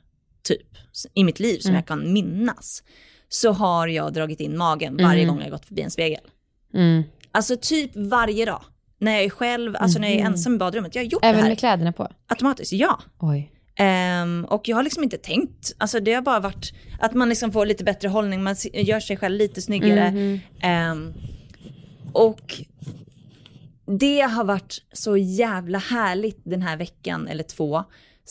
[0.53, 0.67] typ,
[1.13, 1.75] i mitt liv som Mm.
[1.79, 2.83] jag kan minnas,
[3.29, 6.21] så har jag dragit in magen varje gång jag gått förbi en spegel.
[6.73, 7.03] Mm.
[7.31, 8.61] Alltså typ varje dag.
[8.99, 10.95] När jag är själv, alltså när jag är ensam i badrummet.
[10.95, 12.07] Jag har gjort det Även här med kläderna på?
[12.27, 12.99] automatiskt, ja.
[13.19, 13.51] Oj.
[13.75, 17.51] Ehm, och jag har liksom inte tänkt, alltså det har bara varit att man liksom
[17.51, 20.39] får lite bättre hållning, man gör sig själv lite snyggare.
[20.61, 21.13] Ehm,
[22.13, 22.61] och
[23.99, 27.83] det har varit så jävla härligt den här veckan eller två,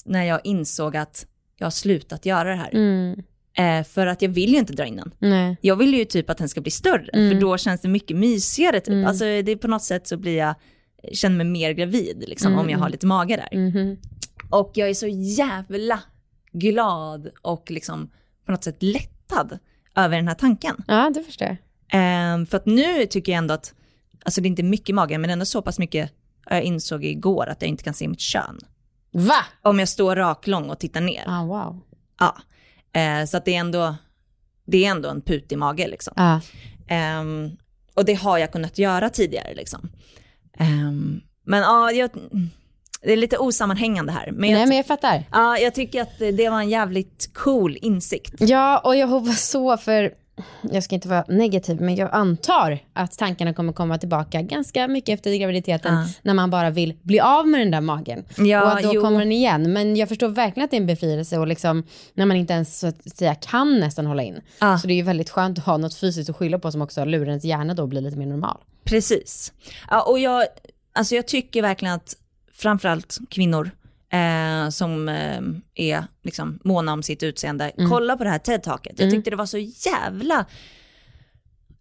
[0.04, 1.26] när jag insåg att
[1.58, 2.70] jag har slutat göra det här.
[2.74, 3.22] Mm.
[3.58, 5.14] Eh, för att jag vill ju inte dra in den.
[5.18, 5.56] Nej.
[5.60, 7.30] Jag vill ju typ att den ska bli större, Mm.
[7.30, 9.06] för då känns det mycket mysigare typ.
[9.06, 10.54] Alltså det är på något sätt så blir jag,
[11.12, 13.58] känner mig mer gravid liksom, om jag har lite mage där.
[13.58, 13.96] Mhm.
[14.50, 15.06] Och jag är så
[15.38, 16.00] jävla
[16.52, 18.10] glad och liksom
[18.46, 19.58] på något sätt lättad
[19.96, 20.84] över den här tanken.
[20.88, 21.56] Ja, det förstår jag.
[21.92, 23.74] Ehm, för att nu tycker jag ändå att,
[24.24, 26.12] alltså det är inte mycket i magen, men ändå så pass mycket,
[26.50, 28.58] jag insåg igår att jag inte kan se mitt kön.
[29.18, 29.44] Va?
[29.62, 31.24] Om jag står raklång och tittar ner.
[31.26, 31.80] Ah, wow.
[32.18, 32.36] Ja.
[33.00, 33.94] Eh, så att det är ändå,
[34.66, 36.12] det är ändå en putig mage liksom.
[36.16, 36.40] Ja.
[36.88, 37.50] Ehm,
[37.94, 39.88] och det har jag kunnat göra tidigare liksom.
[40.58, 42.10] Ehm, men ja, jag,
[43.02, 44.30] det är lite osammanhängande här.
[44.32, 45.24] Men jag, Nej men jag fattar.
[45.32, 48.34] ja, jag tycker att det var en jävligt cool insikt.
[48.38, 50.14] Ja, och jag hoppas så för
[50.62, 55.14] jag ska inte vara negativ, men jag antar att tankarna kommer komma tillbaka ganska mycket
[55.14, 56.06] efter graviditeten Ja.
[56.22, 58.24] när man bara vill bli av med den där magen.
[58.38, 59.02] Ja, och att då jo.
[59.02, 59.72] kommer den igen.
[59.72, 61.84] Men jag förstår verkligen att det är en befrielse och liksom
[62.14, 64.40] när man inte ens så att säga kan nästan hålla in.
[64.60, 64.78] Ja.
[64.78, 67.04] Så det är ju väldigt skönt att ha något fysiskt att skylla på som också
[67.04, 68.56] lurar ens hjärna då blir lite mer normal.
[68.84, 69.52] Precis.
[69.90, 70.44] Ja, och jag,
[70.92, 72.16] alltså jag tycker verkligen att
[72.52, 73.70] framförallt kvinnor
[74.12, 75.40] eh, som eh,
[75.74, 79.00] är liksom måna om sitt utseende, kolla på det här TED-taket.
[79.00, 80.46] Jag tyckte det var så jävla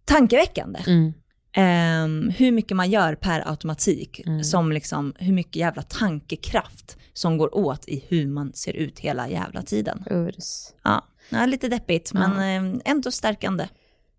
[0.06, 0.80] tankeväckande.
[0.88, 1.14] Mm.
[1.58, 7.56] Eh, hur mycket man gör per automatik, som liksom, hur mycket jävla tankekraft som går
[7.56, 10.04] åt i hur man ser ut hela jävla tiden.
[10.10, 10.68] Urs.
[10.84, 12.32] Ja, ja lite deppigt, men
[12.76, 13.68] eh, ändå stärkande.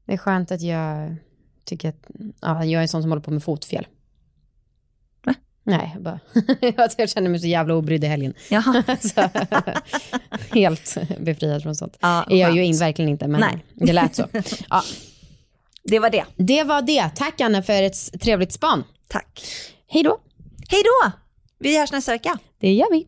[0.06, 1.16] Det är skönt att jag
[1.64, 2.06] tycker att
[2.40, 3.86] ja, jag är en sån som håller på med fotfel.
[5.68, 6.20] Nej, jag bara,
[6.96, 8.34] jag känner mig så jävla obrydd i helgen.
[9.00, 9.28] Så,
[10.54, 11.96] helt befriad från sånt.
[12.00, 13.64] Ja, är jag ju in, verkligen inte, men Nej.
[13.74, 14.26] det lät så.
[14.70, 14.82] Ja,
[15.84, 16.24] Det var det.
[16.36, 17.10] det var det.
[17.16, 18.84] Tack Anna för ett trevligt span.
[19.08, 19.44] Tack.
[19.88, 20.18] Hej då.
[20.68, 21.10] Hej då!
[21.58, 22.38] Vi hörs nästa vecka.
[22.60, 23.06] Det gör vi.